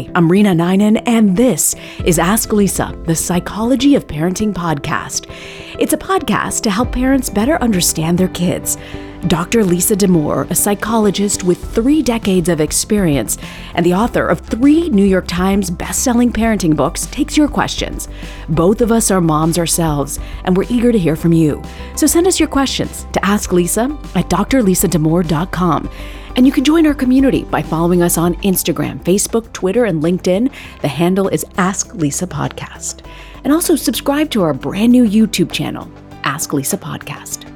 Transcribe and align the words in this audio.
Hi, 0.00 0.10
I'm 0.14 0.30
Reena 0.30 0.56
Ninan, 0.56 1.02
and 1.04 1.36
this 1.36 1.74
is 2.06 2.18
Ask 2.18 2.54
Lisa, 2.54 2.98
the 3.04 3.14
Psychology 3.14 3.96
of 3.96 4.06
Parenting 4.06 4.54
podcast. 4.54 5.26
It's 5.78 5.92
a 5.92 5.98
podcast 5.98 6.62
to 6.62 6.70
help 6.70 6.92
parents 6.92 7.28
better 7.28 7.56
understand 7.56 8.16
their 8.16 8.28
kids. 8.28 8.78
Dr. 9.26 9.62
Lisa 9.62 9.94
Damour, 9.94 10.46
a 10.50 10.54
psychologist 10.54 11.44
with 11.44 11.62
three 11.74 12.00
decades 12.00 12.48
of 12.48 12.62
experience 12.62 13.36
and 13.74 13.84
the 13.84 13.92
author 13.92 14.26
of 14.26 14.40
three 14.40 14.88
New 14.88 15.04
York 15.04 15.26
Times 15.26 15.68
best-selling 15.68 16.32
parenting 16.32 16.74
books, 16.74 17.04
takes 17.06 17.36
your 17.36 17.48
questions. 17.48 18.08
Both 18.48 18.80
of 18.80 18.90
us 18.90 19.10
are 19.10 19.20
moms 19.20 19.58
ourselves, 19.58 20.18
and 20.44 20.56
we're 20.56 20.64
eager 20.70 20.92
to 20.92 20.98
hear 20.98 21.16
from 21.16 21.34
you. 21.34 21.62
So 21.94 22.06
send 22.06 22.26
us 22.26 22.40
your 22.40 22.48
questions 22.48 23.06
to 23.12 23.22
Ask 23.22 23.52
Lisa 23.52 23.82
at 24.14 24.30
drlisadamour.com. 24.30 25.90
And 26.40 26.46
you 26.46 26.54
can 26.54 26.64
join 26.64 26.86
our 26.86 26.94
community 26.94 27.44
by 27.44 27.60
following 27.60 28.00
us 28.00 28.16
on 28.16 28.34
Instagram, 28.36 29.04
Facebook, 29.04 29.52
Twitter, 29.52 29.84
and 29.84 30.02
LinkedIn. 30.02 30.50
The 30.80 30.88
handle 30.88 31.28
is 31.28 31.44
Ask 31.58 31.94
Lisa 31.94 32.26
Podcast. 32.26 33.04
And 33.44 33.52
also 33.52 33.76
subscribe 33.76 34.30
to 34.30 34.40
our 34.40 34.54
brand 34.54 34.90
new 34.90 35.06
YouTube 35.06 35.52
channel, 35.52 35.92
Ask 36.24 36.54
Lisa 36.54 36.78
Podcast. 36.78 37.46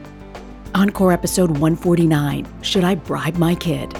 Encore 0.74 1.12
episode 1.12 1.52
149 1.52 2.46
Should 2.60 2.84
I 2.84 2.96
Bribe 2.96 3.36
My 3.36 3.54
Kid? 3.54 3.96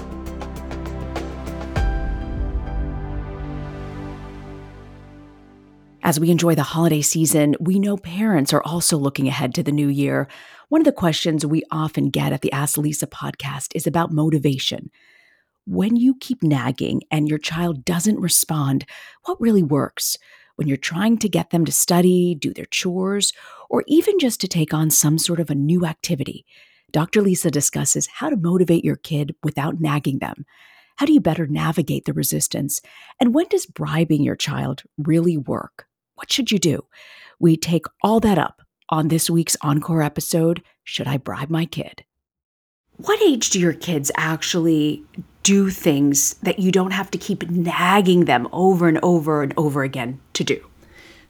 As 6.03 6.19
we 6.19 6.29
enjoy 6.29 6.53
the 6.53 6.61
holiday 6.61 7.01
season, 7.01 7.55
we 7.59 7.79
know 7.79 7.97
parents 7.97 8.53
are 8.53 8.61
also 8.61 8.95
looking 8.95 9.27
ahead 9.27 9.55
to 9.55 9.63
the 9.63 9.71
new 9.71 9.87
year. 9.87 10.27
One 10.69 10.81
of 10.81 10.85
the 10.85 10.91
questions 10.91 11.45
we 11.45 11.61
often 11.69 12.09
get 12.09 12.33
at 12.33 12.41
the 12.41 12.51
Ask 12.51 12.79
Lisa 12.79 13.05
podcast 13.05 13.75
is 13.75 13.85
about 13.85 14.11
motivation. 14.11 14.89
When 15.67 15.95
you 15.95 16.15
keep 16.15 16.41
nagging 16.41 17.03
and 17.11 17.29
your 17.29 17.37
child 17.37 17.85
doesn't 17.85 18.19
respond, 18.19 18.83
what 19.25 19.39
really 19.39 19.61
works? 19.61 20.17
When 20.55 20.67
you're 20.67 20.77
trying 20.77 21.19
to 21.19 21.29
get 21.29 21.51
them 21.51 21.65
to 21.65 21.71
study, 21.71 22.33
do 22.33 22.51
their 22.51 22.65
chores, 22.65 23.31
or 23.69 23.83
even 23.85 24.17
just 24.17 24.41
to 24.41 24.47
take 24.47 24.73
on 24.73 24.89
some 24.89 25.19
sort 25.19 25.39
of 25.39 25.51
a 25.51 25.55
new 25.55 25.85
activity, 25.85 26.47
Dr. 26.91 27.21
Lisa 27.21 27.51
discusses 27.51 28.07
how 28.07 28.31
to 28.31 28.35
motivate 28.35 28.83
your 28.83 28.95
kid 28.95 29.35
without 29.43 29.79
nagging 29.79 30.17
them. 30.17 30.45
How 30.95 31.05
do 31.05 31.13
you 31.13 31.21
better 31.21 31.45
navigate 31.45 32.05
the 32.05 32.13
resistance? 32.13 32.81
And 33.19 33.35
when 33.35 33.47
does 33.49 33.67
bribing 33.67 34.23
your 34.23 34.35
child 34.35 34.81
really 34.97 35.37
work? 35.37 35.85
What 36.15 36.31
should 36.31 36.51
you 36.51 36.57
do? 36.57 36.85
We 37.39 37.55
take 37.55 37.85
all 38.01 38.19
that 38.21 38.39
up 38.39 38.64
on 38.89 39.07
this 39.07 39.29
week's 39.29 39.57
Encore 39.61 40.01
episode 40.01 40.63
Should 40.83 41.07
I 41.07 41.17
Bribe 41.17 41.49
My 41.49 41.65
Kid? 41.65 42.03
What 42.97 43.21
age 43.21 43.49
do 43.49 43.59
your 43.59 43.73
kids 43.73 44.11
actually 44.15 45.03
do 45.43 45.69
things 45.69 46.35
that 46.35 46.59
you 46.59 46.71
don't 46.71 46.91
have 46.91 47.11
to 47.11 47.17
keep 47.17 47.49
nagging 47.49 48.25
them 48.25 48.47
over 48.53 48.87
and 48.87 48.99
over 49.03 49.43
and 49.43 49.53
over 49.57 49.83
again 49.83 50.19
to 50.33 50.43
do? 50.43 50.65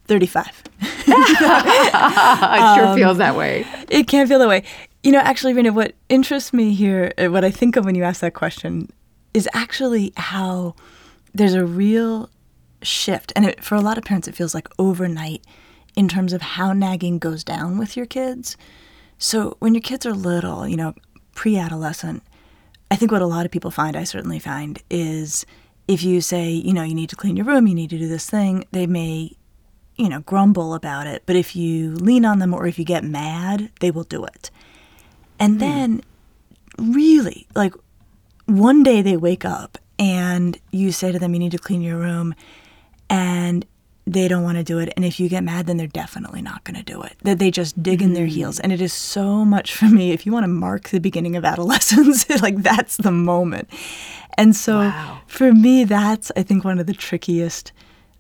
35. 0.05 0.63
it 1.07 2.75
sure 2.75 2.87
um, 2.87 2.95
feels 2.95 3.17
that 3.17 3.35
way. 3.35 3.65
It 3.89 4.07
can 4.07 4.27
feel 4.27 4.39
that 4.39 4.47
way. 4.47 4.63
You 5.03 5.11
know, 5.11 5.19
actually, 5.19 5.53
Reena, 5.53 5.73
what 5.73 5.95
interests 6.09 6.53
me 6.53 6.73
here, 6.73 7.13
uh, 7.17 7.27
what 7.27 7.43
I 7.43 7.51
think 7.51 7.75
of 7.75 7.85
when 7.85 7.95
you 7.95 8.03
ask 8.03 8.21
that 8.21 8.33
question, 8.33 8.89
is 9.33 9.49
actually 9.53 10.13
how 10.17 10.75
there's 11.33 11.53
a 11.53 11.65
real 11.65 12.29
shift. 12.81 13.33
And 13.35 13.45
it, 13.45 13.63
for 13.63 13.75
a 13.75 13.81
lot 13.81 13.97
of 13.97 14.03
parents, 14.03 14.27
it 14.27 14.35
feels 14.35 14.53
like 14.53 14.67
overnight 14.77 15.43
in 15.95 16.07
terms 16.07 16.33
of 16.33 16.41
how 16.41 16.73
nagging 16.73 17.19
goes 17.19 17.43
down 17.43 17.77
with 17.77 17.95
your 17.95 18.05
kids. 18.05 18.57
So 19.17 19.55
when 19.59 19.73
your 19.73 19.81
kids 19.81 20.05
are 20.05 20.13
little, 20.13 20.67
you 20.67 20.75
know, 20.75 20.93
pre 21.33 21.57
adolescent, 21.57 22.23
I 22.91 22.95
think 22.95 23.11
what 23.11 23.21
a 23.21 23.27
lot 23.27 23.45
of 23.45 23.51
people 23.51 23.71
find, 23.71 23.95
I 23.95 24.03
certainly 24.03 24.39
find, 24.39 24.81
is 24.89 25.45
if 25.87 26.03
you 26.03 26.21
say, 26.21 26.49
you 26.49 26.73
know, 26.73 26.83
you 26.83 26.95
need 26.95 27.09
to 27.09 27.15
clean 27.15 27.37
your 27.37 27.45
room, 27.45 27.67
you 27.67 27.75
need 27.75 27.89
to 27.91 27.97
do 27.97 28.07
this 28.07 28.29
thing, 28.29 28.65
they 28.71 28.87
may, 28.87 29.31
you 29.95 30.09
know, 30.09 30.21
grumble 30.21 30.73
about 30.73 31.07
it. 31.07 31.23
But 31.25 31.35
if 31.35 31.55
you 31.55 31.95
lean 31.95 32.25
on 32.25 32.39
them 32.39 32.53
or 32.53 32.67
if 32.67 32.77
you 32.77 32.85
get 32.85 33.03
mad, 33.03 33.71
they 33.79 33.91
will 33.91 34.03
do 34.03 34.25
it. 34.25 34.51
And 35.39 35.53
hmm. 35.53 35.59
then, 35.59 36.01
really, 36.77 37.47
like 37.55 37.73
one 38.45 38.83
day 38.83 39.01
they 39.01 39.17
wake 39.17 39.45
up 39.45 39.77
and 39.97 40.59
you 40.71 40.91
say 40.91 41.11
to 41.11 41.19
them, 41.19 41.33
you 41.33 41.39
need 41.39 41.51
to 41.51 41.57
clean 41.57 41.81
your 41.81 41.97
room. 41.97 42.35
And 43.09 43.65
they 44.07 44.27
don't 44.27 44.43
want 44.43 44.57
to 44.57 44.63
do 44.63 44.77
it. 44.79 44.93
And 44.95 45.03
if 45.03 45.19
you 45.19 45.27
get 45.27 45.43
mad, 45.43 45.65
then 45.65 45.77
they're 45.77 45.87
definitely 45.87 46.41
not 46.41 46.63
going 46.63 46.77
to 46.77 46.83
do 46.83 47.01
it. 47.01 47.13
That 47.23 47.39
they 47.39 47.49
just 47.49 47.81
dig 47.81 48.01
in 48.01 48.13
their 48.13 48.27
heels. 48.27 48.59
And 48.59 48.71
it 48.71 48.81
is 48.81 48.93
so 48.93 49.43
much 49.43 49.73
for 49.73 49.85
me. 49.85 50.11
If 50.11 50.25
you 50.25 50.31
want 50.31 50.43
to 50.43 50.47
mark 50.47 50.89
the 50.89 50.99
beginning 50.99 51.35
of 51.35 51.43
adolescence, 51.43 52.29
like 52.41 52.57
that's 52.57 52.97
the 52.97 53.11
moment. 53.11 53.69
And 54.37 54.55
so 54.55 54.79
wow. 54.79 55.19
for 55.27 55.53
me, 55.53 55.85
that's, 55.85 56.31
I 56.35 56.43
think, 56.43 56.63
one 56.63 56.77
of 56.77 56.85
the 56.85 56.93
trickiest 56.93 57.71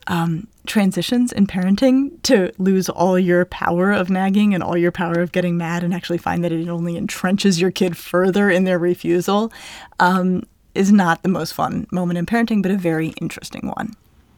um, 0.07 0.47
transitions 0.65 1.31
in 1.31 1.47
parenting 1.47 2.21
to 2.23 2.51
lose 2.57 2.89
all 2.89 3.17
your 3.17 3.45
power 3.45 3.91
of 3.91 4.09
nagging 4.09 4.53
and 4.53 4.63
all 4.63 4.77
your 4.77 4.91
power 4.91 5.19
of 5.19 5.31
getting 5.31 5.57
mad 5.57 5.83
and 5.83 5.93
actually 5.93 6.17
find 6.17 6.43
that 6.43 6.51
it 6.51 6.67
only 6.67 6.99
entrenches 6.99 7.59
your 7.59 7.71
kid 7.71 7.97
further 7.97 8.49
in 8.49 8.63
their 8.63 8.79
refusal 8.79 9.51
um, 9.99 10.43
is 10.73 10.91
not 10.91 11.23
the 11.23 11.29
most 11.29 11.53
fun 11.53 11.87
moment 11.91 12.17
in 12.17 12.25
parenting, 12.25 12.61
but 12.61 12.71
a 12.71 12.77
very 12.77 13.09
interesting 13.21 13.67
one. 13.75 13.95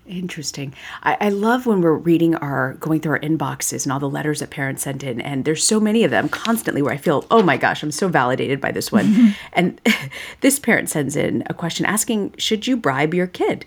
Interesting. 0.07 0.73
I, 1.03 1.17
I, 1.19 1.29
love 1.29 1.65
when 1.65 1.81
we're 1.81 1.93
reading 1.93 2.33
our 2.35 2.75
going 2.75 3.01
through 3.01 3.13
our 3.13 3.19
inboxes 3.19 3.83
and 3.83 3.91
all 3.91 3.99
the 3.99 4.09
letters 4.09 4.39
that 4.39 4.51
parents 4.51 4.83
sent 4.83 5.03
in, 5.03 5.19
and 5.19 5.43
there's 5.43 5.65
so 5.65 5.81
many 5.81 6.05
of 6.05 6.11
them 6.11 6.29
constantly 6.29 6.81
where 6.81 6.93
I 6.93 6.97
feel, 6.97 7.25
oh 7.29 7.43
my 7.43 7.57
gosh, 7.57 7.83
I'm 7.83 7.91
so 7.91 8.07
validated 8.07 8.61
by 8.61 8.71
this 8.71 8.89
one. 8.89 9.35
and 9.53 9.81
this 10.41 10.59
parent 10.59 10.89
sends 10.89 11.17
in 11.17 11.43
a 11.47 11.53
question 11.53 11.85
asking, 11.85 12.35
should 12.37 12.67
you 12.67 12.77
bribe 12.77 13.13
your 13.13 13.27
kid? 13.27 13.65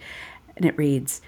And 0.57 0.65
it 0.65 0.79
reads, 0.79 1.21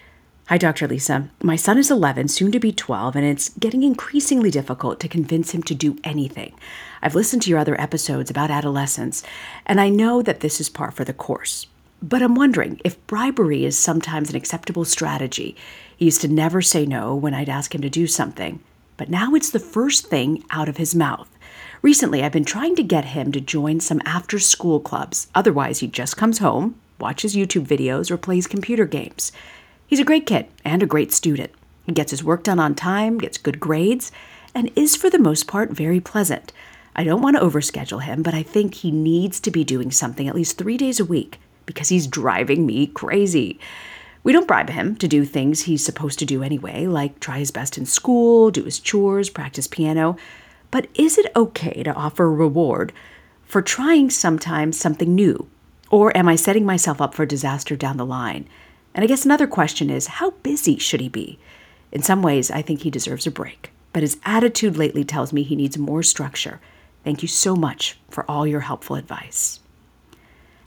Hi, 0.49 0.59
Dr. 0.59 0.89
Lisa. 0.89 1.31
My 1.43 1.57
son 1.57 1.79
is 1.79 1.91
11, 1.91 2.29
soon 2.29 2.51
to 2.53 2.59
be 2.59 2.73
12, 2.73 3.15
and 3.15 3.25
it's 3.25 3.51
getting 3.51 3.83
increasingly 3.83 4.51
difficult 4.51 4.99
to 5.01 5.09
convince 5.09 5.53
him 5.53 5.63
to 5.65 5.75
do 5.75 5.99
anything. 6.05 6.55
I've 7.01 7.15
listened 7.15 7.43
to 7.43 7.51
your 7.51 7.59
other 7.59 7.81
episodes 7.81 8.31
about 8.31 8.51
adolescence, 8.51 9.23
and 9.67 9.81
I 9.81 9.89
know 9.89 10.21
that 10.23 10.41
this 10.41 10.61
is 10.61 10.69
par 10.69 10.91
for 10.91 11.05
the 11.05 11.13
course. 11.13 11.67
But 12.03 12.21
I'm 12.21 12.35
wondering 12.35 12.81
if 12.85 13.07
bribery 13.07 13.65
is 13.65 13.79
sometimes 13.79 14.29
an 14.29 14.35
acceptable 14.35 14.85
strategy. 14.85 15.55
He 15.97 16.07
used 16.07 16.21
to 16.23 16.29
never 16.29 16.61
say 16.61 16.85
no 16.85 17.15
when 17.15 17.33
I'd 17.33 17.49
ask 17.49 17.73
him 17.73 17.81
to 17.83 17.89
do 17.89 18.09
something, 18.09 18.59
but 18.97 19.09
now 19.09 19.37
it's 19.37 19.51
the 19.51 19.61
first 19.61 20.09
thing 20.09 20.43
out 20.51 20.69
of 20.69 20.79
his 20.79 20.97
mouth. 20.97 21.29
Recently, 21.81 22.25
I've 22.25 22.33
been 22.33 22.45
trying 22.45 22.75
to 22.75 22.83
get 22.83 23.05
him 23.05 23.31
to 23.31 23.41
join 23.41 23.79
some 23.79 24.03
after 24.05 24.41
school 24.41 24.81
clubs. 24.81 25.29
Otherwise, 25.33 25.79
he 25.79 25.87
just 25.87 26.17
comes 26.17 26.39
home, 26.39 26.75
watches 26.99 27.37
YouTube 27.37 27.69
videos, 27.69 28.11
or 28.11 28.17
plays 28.17 28.49
computer 28.49 28.85
games. 28.85 29.31
He's 29.87 30.01
a 30.01 30.05
great 30.05 30.27
kid 30.27 30.47
and 30.65 30.83
a 30.83 30.87
great 30.87 31.13
student. 31.13 31.53
He 31.87 31.93
gets 31.93 32.11
his 32.11 32.25
work 32.25 32.43
done 32.43 32.59
on 32.59 32.75
time, 32.75 33.19
gets 33.19 33.39
good 33.39 33.61
grades, 33.61 34.11
and 34.57 34.73
is 34.75 34.97
for 34.97 35.09
the 35.09 35.21
most 35.21 35.47
part 35.47 35.71
very 35.71 36.01
pleasant. 36.01 36.53
I 36.97 37.05
don't 37.05 37.23
want 37.23 37.37
to 37.37 37.43
overschedule 37.43 38.03
him, 38.03 38.25
but 38.25 38.35
I 38.35 38.43
think 38.43 38.75
he 38.75 38.91
needs 38.91 39.39
to 39.39 39.53
be 39.53 39.63
doing 39.63 39.93
something 39.93 40.27
at 40.27 40.35
least 40.35 40.59
three 40.59 40.77
days 40.77 40.99
a 40.99 41.05
week 41.05 41.39
because 41.67 41.89
he's 41.89 42.07
driving 42.07 42.67
me 42.67 42.87
crazy. 42.89 43.59
We 44.25 44.33
don't 44.33 44.47
bribe 44.47 44.71
him 44.71 44.97
to 44.97 45.09
do 45.09 45.25
things 45.25 45.63
he's 45.63 45.85
supposed 45.85 46.19
to 46.21 46.25
do 46.25 46.43
anyway, 46.43 46.87
like 46.87 47.19
try 47.19 47.39
his 47.39 47.51
best 47.51 47.77
in 47.77 47.87
school, 47.87 48.51
do 48.51 48.65
his 48.65 48.79
chores, 48.79 49.31
practice 49.31 49.67
piano. 49.67 50.17
But 50.71 50.89
is 50.95 51.19
it 51.19 51.33
okay 51.35 51.83
to 51.83 51.93
offer 51.95 52.25
a 52.25 52.31
reward 52.31 52.93
for 53.45 53.63
trying 53.63 54.11
sometimes 54.11 54.79
something 54.79 55.15
new? 55.15 55.49
Or 55.91 56.17
am 56.17 56.29
I 56.29 56.37
setting 56.37 56.65
myself 56.65 57.01
up 57.01 57.15
for 57.15 57.27
disaster 57.27 57.77
down 57.77 57.97
the 57.97 58.07
line? 58.07 58.49
And 58.95 59.03
I 59.05 59.07
guess 59.07 59.25
another 59.25 59.47
question 59.47 59.91
is 59.91 60.07
how 60.07 60.31
busy 60.43 60.79
should 60.79 61.01
he 61.01 61.09
be? 61.09 61.39
In 61.91 62.03
some 62.03 62.23
ways, 62.23 62.51
I 62.51 62.63
think 62.63 62.81
he 62.81 62.91
deserves 62.91 63.27
a 63.27 63.31
break, 63.31 63.71
but 63.93 64.03
his 64.03 64.19
attitude 64.25 64.77
lately 64.77 65.05
tells 65.05 65.33
me 65.33 65.43
he 65.43 65.57
needs 65.57 65.77
more 65.77 66.03
structure. 66.03 66.61
Thank 67.05 67.23
you 67.23 67.29
so 67.29 67.57
much 67.57 67.99
for 68.09 68.25
all 68.31 68.47
your 68.47 68.61
helpful 68.61 68.97
advice. 68.97 69.61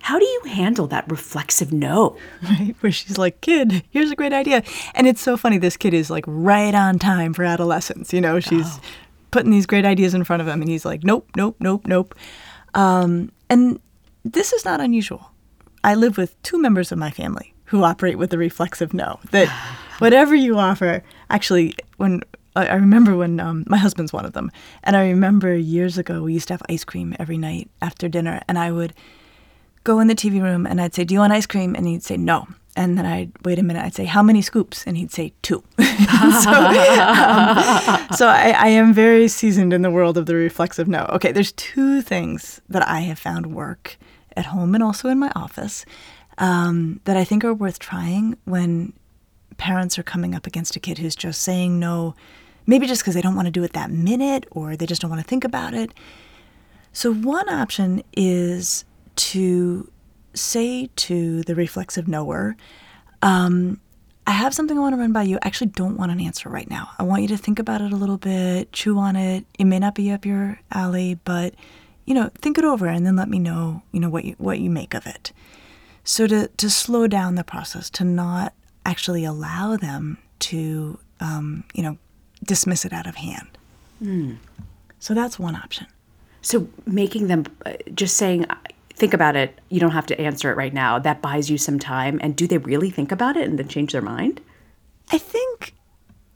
How 0.06 0.20
do 0.20 0.26
you 0.26 0.42
handle 0.46 0.86
that 0.88 1.10
reflexive 1.10 1.74
no? 1.74 2.16
Right, 2.44 2.76
where 2.82 2.92
she's 2.92 3.18
like, 3.18 3.42
kid, 3.42 3.84
here's 3.90 4.12
a 4.12 4.16
great 4.16 4.34
idea. 4.34 4.62
And 4.94 5.08
it's 5.08 5.20
so 5.20 5.36
funny, 5.36 5.58
this 5.58 5.78
kid 5.78 5.96
is 5.96 6.12
like 6.12 6.24
right 6.28 6.76
on 6.76 7.00
time 7.00 7.34
for 7.34 7.44
adolescence. 7.44 8.14
You 8.14 8.22
know, 8.22 8.40
she's 8.40 8.68
oh. 8.68 8.82
putting 9.32 9.50
these 9.50 9.66
great 9.66 9.84
ideas 9.84 10.14
in 10.14 10.24
front 10.24 10.44
of 10.44 10.48
him, 10.48 10.62
and 10.62 10.70
he's 10.70 10.86
like, 10.86 11.04
nope, 11.04 11.28
nope, 11.36 11.56
nope, 11.60 11.88
nope. 11.88 12.14
Um, 12.76 13.32
and 13.50 13.80
this 14.24 14.54
is 14.54 14.64
not 14.64 14.80
unusual. 14.80 15.32
I 15.84 15.96
live 15.96 16.18
with 16.20 16.40
two 16.44 16.62
members 16.62 16.92
of 16.92 17.00
my 17.00 17.10
family 17.10 17.56
who 17.66 17.84
operate 17.84 18.20
with 18.20 18.32
a 18.32 18.38
reflexive 18.38 18.94
no. 18.94 19.20
That 19.32 19.50
whatever 19.98 20.36
you 20.36 20.60
offer, 20.60 21.02
actually, 21.32 21.74
when 21.98 22.22
I 22.56 22.76
remember 22.76 23.18
when 23.18 23.40
um, 23.40 23.64
my 23.66 23.78
husband's 23.78 24.14
one 24.14 24.26
of 24.26 24.34
them, 24.34 24.52
and 24.84 24.96
I 24.96 25.08
remember 25.08 25.56
years 25.56 25.98
ago 25.98 26.22
we 26.22 26.34
used 26.34 26.50
to 26.50 26.54
have 26.54 26.62
ice 26.70 26.84
cream 26.84 27.16
every 27.18 27.40
night 27.40 27.72
after 27.82 28.08
dinner, 28.08 28.44
and 28.48 28.60
I 28.60 28.72
would 28.72 28.94
go 29.86 30.00
in 30.02 30.08
the 30.08 30.16
TV 30.16 30.42
room 30.42 30.66
and 30.66 30.82
I'd 30.82 30.94
say, 30.94 31.06
Do 31.06 31.14
you 31.14 31.22
want 31.22 31.32
ice 31.32 31.46
cream? 31.46 31.76
And 31.76 31.88
he'd 31.88 32.04
say, 32.04 32.18
No. 32.18 32.46
And 32.78 32.98
then 32.98 33.06
I'd 33.06 33.32
wait 33.46 33.58
a 33.58 33.64
minute. 33.64 33.86
I'd 33.86 33.96
say, 33.96 34.04
How 34.04 34.22
many 34.22 34.42
scoops? 34.42 34.84
And 34.86 34.98
he'd 34.98 35.12
say, 35.12 35.32
Two. 35.42 35.64
so, 35.80 36.52
um, 36.52 36.76
so 38.12 38.28
I, 38.28 38.54
I, 38.58 38.68
am 38.68 38.94
very 38.94 39.30
seasoned 39.30 39.72
in 39.72 39.82
the 39.82 39.90
world 39.92 40.18
of 40.18 40.26
the 40.26 40.36
reflexive 40.36 40.90
no. 40.90 41.06
Okay, 41.14 41.32
there's 41.32 41.54
two 41.54 42.02
things 42.02 42.60
that 42.68 42.86
I 42.86 43.00
have 43.02 43.18
found 43.18 43.56
work 43.56 43.98
at 44.36 44.48
home 44.48 44.76
and 44.76 44.84
also 44.84 45.08
in 45.08 45.18
my 45.18 45.32
office. 45.36 45.86
um, 46.38 47.00
that 47.06 47.18
I 47.18 47.24
think 47.24 47.44
are 47.44 47.54
worth 47.54 47.80
trying 47.80 48.38
when 48.46 48.94
parents 49.58 49.98
are 49.98 50.04
coming 50.04 50.36
up 50.36 50.46
against 50.46 50.76
a 50.76 50.80
kid 50.80 50.98
who's 50.98 51.16
just 51.16 51.42
saying 51.42 51.80
no, 51.80 52.16
maybe 52.66 52.88
just 52.88 53.02
because 53.02 53.16
they 53.16 53.22
don't 53.22 53.36
want 53.36 53.48
to 53.48 53.52
do 53.52 53.64
it 53.64 53.74
that 53.74 53.92
minute 53.92 54.46
or 54.52 54.76
they 54.76 54.86
just 54.86 55.02
don't 55.02 55.12
want 55.12 55.22
to 55.22 55.28
think 55.28 55.44
about 55.44 55.74
it. 55.74 55.94
So, 56.92 57.14
one 57.14 57.50
option 57.50 58.04
is 58.16 58.86
to 59.16 59.92
say 60.34 60.90
to 60.96 61.44
the 61.44 61.56
reflexive 61.56 62.08
knower, 62.08 62.56
um, 63.22 63.80
I 64.28 64.32
have 64.32 64.54
something 64.54 64.78
I 64.78 64.82
want 64.82 64.94
to 64.94 65.00
run 65.00 65.14
by 65.14 65.24
you. 65.24 65.38
I 65.38 65.48
actually 65.48 65.68
don't 65.68 65.98
want 65.98 66.12
an 66.12 66.20
answer 66.20 66.50
right 66.50 66.70
now. 66.70 66.90
I 66.98 67.04
want 67.04 67.22
you 67.22 67.28
to 67.30 67.38
think 67.38 67.60
about 67.60 67.82
it 67.82 67.94
a 67.94 67.96
little 67.96 68.18
bit, 68.18 68.72
chew 68.72 68.98
on 68.98 69.16
it. 69.16 69.46
It 69.60 69.66
may 69.66 69.80
not 69.80 69.94
be 69.96 70.12
up 70.12 70.26
your 70.26 70.60
alley, 70.72 71.20
but 71.24 71.54
you 72.06 72.14
know, 72.14 72.30
think 72.36 72.58
it 72.58 72.64
over 72.64 72.88
and 72.88 73.06
then 73.06 73.16
let 73.16 73.30
me 73.30 73.40
know, 73.40 73.82
you 73.92 74.00
know, 74.00 74.10
what 74.10 74.26
you 74.26 74.36
what 74.38 74.60
you 74.60 74.70
make 74.70 74.94
of 74.94 75.06
it. 75.06 75.32
So 76.04 76.28
to 76.28 76.48
to 76.48 76.70
slow 76.70 77.08
down 77.08 77.36
the 77.36 77.44
process, 77.44 77.90
to 77.92 78.04
not 78.04 78.54
actually 78.86 79.26
allow 79.26 79.78
them 79.78 80.18
to, 80.40 81.00
um, 81.20 81.64
you 81.74 81.82
know, 81.82 81.98
dismiss 82.44 82.86
it 82.86 82.94
out 82.94 83.08
of 83.08 83.16
hand. 83.16 83.58
Mm. 84.04 84.38
So 85.00 85.14
that's 85.14 85.40
one 85.40 85.56
option. 85.56 85.88
So 86.42 86.68
making 86.86 87.28
them 87.28 87.46
uh, 87.66 87.74
just 87.94 88.18
saying, 88.18 88.46
think 88.96 89.14
about 89.14 89.36
it. 89.36 89.60
You 89.70 89.80
don't 89.80 89.92
have 89.92 90.06
to 90.08 90.20
answer 90.20 90.52
it 90.52 90.58
right 90.58 90.74
now. 90.74 91.00
That 91.00 91.22
buys 91.22 91.50
you 91.50 91.58
some 91.58 91.80
time. 91.80 92.20
And 92.22 92.36
do 92.36 92.48
they 92.48 92.58
really 92.58 92.90
think 92.90 93.12
about 93.12 93.38
it 93.38 93.48
and 93.48 93.60
then 93.60 93.68
change 93.68 93.92
their 93.92 94.02
mind? 94.02 94.42
I 95.12 95.18
think 95.18 95.74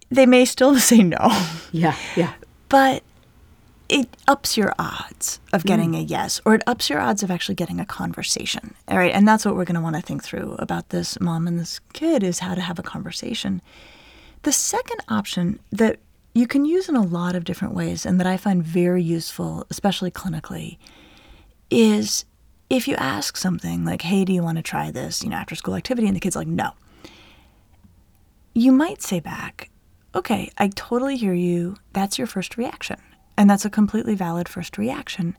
they 0.09 0.25
may 0.25 0.45
still 0.45 0.75
say 0.79 1.03
no. 1.03 1.29
Yeah, 1.71 1.95
yeah. 2.15 2.33
But 2.67 3.03
it 3.87 4.07
ups 4.27 4.55
your 4.55 4.73
odds 4.77 5.39
of 5.51 5.63
getting 5.65 5.93
mm. 5.93 5.99
a 5.99 6.03
yes, 6.03 6.39
or 6.45 6.53
it 6.53 6.61
ups 6.67 6.89
your 6.89 6.99
odds 6.99 7.23
of 7.23 7.31
actually 7.31 7.55
getting 7.55 7.79
a 7.79 7.85
conversation. 7.85 8.75
All 8.87 8.97
right. 8.97 9.13
And 9.13 9.27
that's 9.27 9.45
what 9.45 9.55
we're 9.55 9.65
going 9.65 9.75
to 9.75 9.81
want 9.81 9.95
to 9.95 10.01
think 10.01 10.23
through 10.23 10.55
about 10.59 10.89
this 10.89 11.19
mom 11.19 11.47
and 11.47 11.59
this 11.59 11.79
kid 11.93 12.23
is 12.23 12.39
how 12.39 12.53
to 12.53 12.61
have 12.61 12.77
a 12.77 12.83
conversation. 12.83 13.61
The 14.43 14.51
second 14.51 15.01
option 15.09 15.59
that 15.71 15.99
you 16.35 16.45
can 16.45 16.65
use 16.65 16.87
in 16.87 16.95
a 16.95 17.01
lot 17.01 17.35
of 17.35 17.43
different 17.43 17.73
ways 17.73 18.05
and 18.05 18.19
that 18.19 18.27
I 18.27 18.37
find 18.37 18.63
very 18.63 19.01
useful, 19.01 19.65
especially 19.71 20.11
clinically, 20.11 20.77
is 21.71 22.25
if 22.69 22.87
you 22.87 22.95
ask 22.95 23.35
something 23.35 23.83
like, 23.83 24.03
hey, 24.03 24.25
do 24.25 24.33
you 24.33 24.43
want 24.43 24.57
to 24.57 24.61
try 24.61 24.91
this, 24.91 25.23
you 25.23 25.29
know, 25.29 25.37
after 25.37 25.55
school 25.55 25.75
activity? 25.75 26.07
And 26.07 26.15
the 26.15 26.19
kid's 26.19 26.35
like, 26.35 26.47
no. 26.47 26.71
You 28.53 28.71
might 28.71 29.01
say 29.01 29.19
back, 29.19 29.69
okay, 30.13 30.51
I 30.57 30.69
totally 30.69 31.17
hear 31.17 31.33
you. 31.33 31.77
That's 31.93 32.17
your 32.17 32.27
first 32.27 32.57
reaction. 32.57 32.97
And 33.37 33.49
that's 33.49 33.65
a 33.65 33.69
completely 33.69 34.15
valid 34.15 34.49
first 34.49 34.77
reaction. 34.77 35.37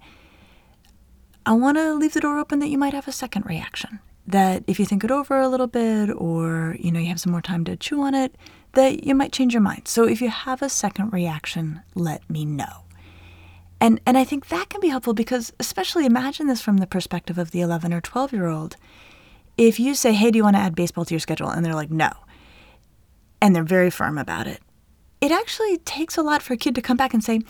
I 1.46 1.52
want 1.52 1.76
to 1.76 1.94
leave 1.94 2.14
the 2.14 2.20
door 2.20 2.38
open 2.38 2.58
that 2.60 2.68
you 2.68 2.78
might 2.78 2.94
have 2.94 3.08
a 3.08 3.12
second 3.12 3.46
reaction. 3.46 4.00
That 4.26 4.64
if 4.66 4.78
you 4.78 4.86
think 4.86 5.04
it 5.04 5.10
over 5.10 5.40
a 5.40 5.48
little 5.48 5.66
bit 5.66 6.10
or, 6.10 6.76
you 6.78 6.92
know, 6.92 7.00
you 7.00 7.08
have 7.08 7.20
some 7.20 7.32
more 7.32 7.42
time 7.42 7.64
to 7.64 7.76
chew 7.76 8.02
on 8.02 8.14
it, 8.14 8.36
that 8.72 9.04
you 9.04 9.14
might 9.14 9.32
change 9.32 9.52
your 9.52 9.62
mind. 9.62 9.88
So 9.88 10.04
if 10.04 10.20
you 10.20 10.30
have 10.30 10.62
a 10.62 10.68
second 10.68 11.12
reaction, 11.12 11.82
let 11.94 12.28
me 12.30 12.44
know. 12.44 12.84
And 13.80 14.00
and 14.06 14.18
I 14.18 14.24
think 14.24 14.48
that 14.48 14.68
can 14.68 14.80
be 14.80 14.88
helpful 14.88 15.14
because 15.14 15.52
especially 15.58 16.06
imagine 16.06 16.46
this 16.46 16.60
from 16.60 16.78
the 16.78 16.86
perspective 16.86 17.38
of 17.38 17.50
the 17.50 17.60
11 17.60 17.92
or 17.92 18.00
12 18.00 18.32
year 18.32 18.46
old. 18.46 18.76
If 19.56 19.80
you 19.80 19.94
say, 19.94 20.12
"Hey, 20.12 20.30
do 20.30 20.36
you 20.36 20.44
want 20.44 20.56
to 20.56 20.60
add 20.60 20.74
baseball 20.74 21.04
to 21.04 21.14
your 21.14 21.20
schedule?" 21.20 21.48
and 21.48 21.64
they're 21.64 21.74
like, 21.74 21.90
"No." 21.90 22.10
And 23.40 23.56
they're 23.56 23.62
very 23.62 23.90
firm 23.90 24.18
about 24.18 24.46
it. 24.46 24.60
It 25.20 25.32
actually 25.32 25.78
takes 25.78 26.16
a 26.16 26.22
lot 26.22 26.42
for 26.42 26.54
a 26.54 26.56
kid 26.56 26.74
to 26.74 26.82
come 26.82 26.96
back 26.96 27.12
and 27.12 27.22
say, 27.22 27.40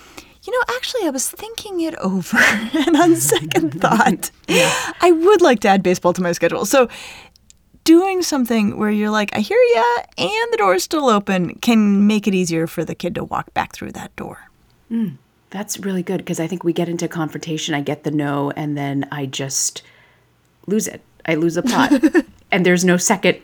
you 0.42 0.52
know, 0.52 0.74
actually, 0.76 1.06
I 1.06 1.10
was 1.10 1.28
thinking 1.28 1.80
it 1.80 1.94
over, 1.96 2.38
and 2.38 2.96
on 2.96 3.16
second 3.16 3.70
thought, 3.80 4.30
yeah. 4.48 4.92
I 5.00 5.12
would 5.12 5.42
like 5.42 5.60
to 5.60 5.68
add 5.68 5.82
baseball 5.82 6.12
to 6.14 6.22
my 6.22 6.32
schedule. 6.32 6.64
So, 6.64 6.88
doing 7.84 8.22
something 8.22 8.78
where 8.78 8.90
you're 8.90 9.10
like, 9.10 9.36
I 9.36 9.40
hear 9.40 9.60
ya, 9.74 9.84
and 10.18 10.52
the 10.52 10.56
door 10.56 10.74
is 10.74 10.84
still 10.84 11.08
open 11.08 11.56
can 11.56 12.06
make 12.06 12.26
it 12.26 12.34
easier 12.34 12.66
for 12.66 12.84
the 12.84 12.94
kid 12.94 13.14
to 13.16 13.24
walk 13.24 13.52
back 13.52 13.74
through 13.74 13.92
that 13.92 14.14
door. 14.16 14.50
Mm. 14.90 15.18
That's 15.50 15.78
really 15.80 16.02
good 16.02 16.18
because 16.18 16.38
I 16.38 16.46
think 16.46 16.62
we 16.62 16.72
get 16.72 16.88
into 16.88 17.08
confrontation. 17.08 17.74
I 17.74 17.80
get 17.80 18.04
the 18.04 18.10
no, 18.10 18.52
and 18.52 18.76
then 18.76 19.08
I 19.10 19.26
just 19.26 19.82
lose 20.66 20.86
it. 20.86 21.02
I 21.26 21.34
lose 21.34 21.56
a 21.56 21.62
plot, 21.62 21.92
and 22.52 22.64
there's 22.64 22.84
no 22.84 22.96
second 22.96 23.38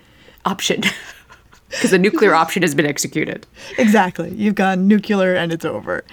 option 0.45 0.83
because 1.71 1.91
the 1.91 1.99
nuclear 1.99 2.35
option 2.35 2.63
has 2.63 2.75
been 2.75 2.87
executed. 2.87 3.47
Exactly. 3.77 4.33
You've 4.33 4.55
gone 4.55 4.87
nuclear, 4.87 5.35
and 5.35 5.53
it's 5.53 5.65
over. 5.65 6.05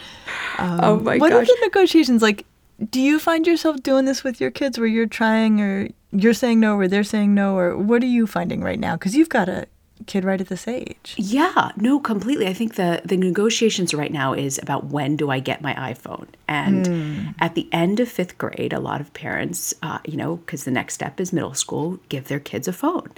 Um, 0.58 0.80
oh 0.84 1.00
my 1.00 1.18
what 1.18 1.30
gosh! 1.30 1.32
What 1.32 1.44
are 1.44 1.46
the 1.46 1.58
negotiations 1.62 2.22
like? 2.22 2.46
Do 2.90 3.00
you 3.00 3.20
find 3.20 3.46
yourself 3.46 3.82
doing 3.84 4.06
this 4.06 4.24
with 4.24 4.42
your 4.42 4.50
kids, 4.50 4.80
where 4.80 4.88
you're 4.88 5.06
trying, 5.06 5.62
or 5.62 5.90
you're 6.12 6.34
saying 6.34 6.60
no, 6.60 6.76
or 6.76 6.88
they're 6.88 7.04
saying 7.04 7.36
no, 7.36 7.56
or 7.56 7.78
what 7.78 8.02
are 8.02 8.08
you 8.08 8.26
finding 8.26 8.62
right 8.62 8.80
now? 8.80 8.96
Because 8.96 9.16
you've 9.16 9.30
got 9.30 9.48
a 9.48 9.68
kid 10.06 10.24
right 10.24 10.42
at 10.42 10.48
this 10.48 10.68
age. 10.68 11.16
Yeah, 11.18 11.72
no, 11.76 12.00
completely. 12.00 12.48
I 12.48 12.54
think 12.54 12.76
the 12.76 13.02
the 13.06 13.18
negotiations 13.18 13.94
right 13.94 14.12
now 14.12 14.34
is 14.34 14.60
about 14.60 14.86
when 14.86 15.16
do 15.16 15.30
I 15.30 15.40
get 15.40 15.62
my 15.62 15.74
iPhone, 15.74 16.28
and 16.48 16.86
mm. 16.86 17.36
at 17.40 17.56
the 17.56 17.68
end 17.72 18.00
of 18.00 18.10
fifth 18.10 18.38
grade, 18.38 18.74
a 18.74 18.80
lot 18.80 19.02
of 19.02 19.14
parents, 19.14 19.74
uh, 19.82 20.00
you 20.06 20.18
know, 20.18 20.38
because 20.38 20.64
the 20.64 20.72
next 20.72 20.96
step 20.96 21.20
is 21.20 21.34
middle 21.34 21.54
school, 21.54 22.00
give 22.10 22.28
their 22.28 22.40
kids 22.40 22.68
a 22.68 22.74
phone, 22.74 23.12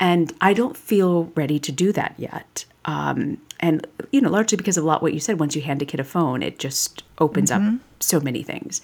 and 0.00 0.32
I 0.40 0.52
don't 0.52 0.76
feel 0.76 1.24
ready 1.34 1.58
to 1.60 1.72
do 1.72 1.92
that 1.92 2.14
yet. 2.16 2.64
Um, 2.84 3.38
and 3.60 3.86
you 4.10 4.20
know, 4.20 4.30
largely 4.30 4.56
because 4.56 4.76
of 4.76 4.84
a 4.84 4.86
lot 4.86 5.02
what 5.02 5.14
you 5.14 5.20
said. 5.20 5.38
Once 5.38 5.54
you 5.54 5.62
hand 5.62 5.82
a 5.82 5.84
kid 5.84 6.00
a 6.00 6.04
phone, 6.04 6.42
it 6.42 6.58
just 6.58 7.04
opens 7.18 7.50
mm-hmm. 7.50 7.76
up 7.76 7.80
so 8.00 8.20
many 8.20 8.42
things, 8.42 8.80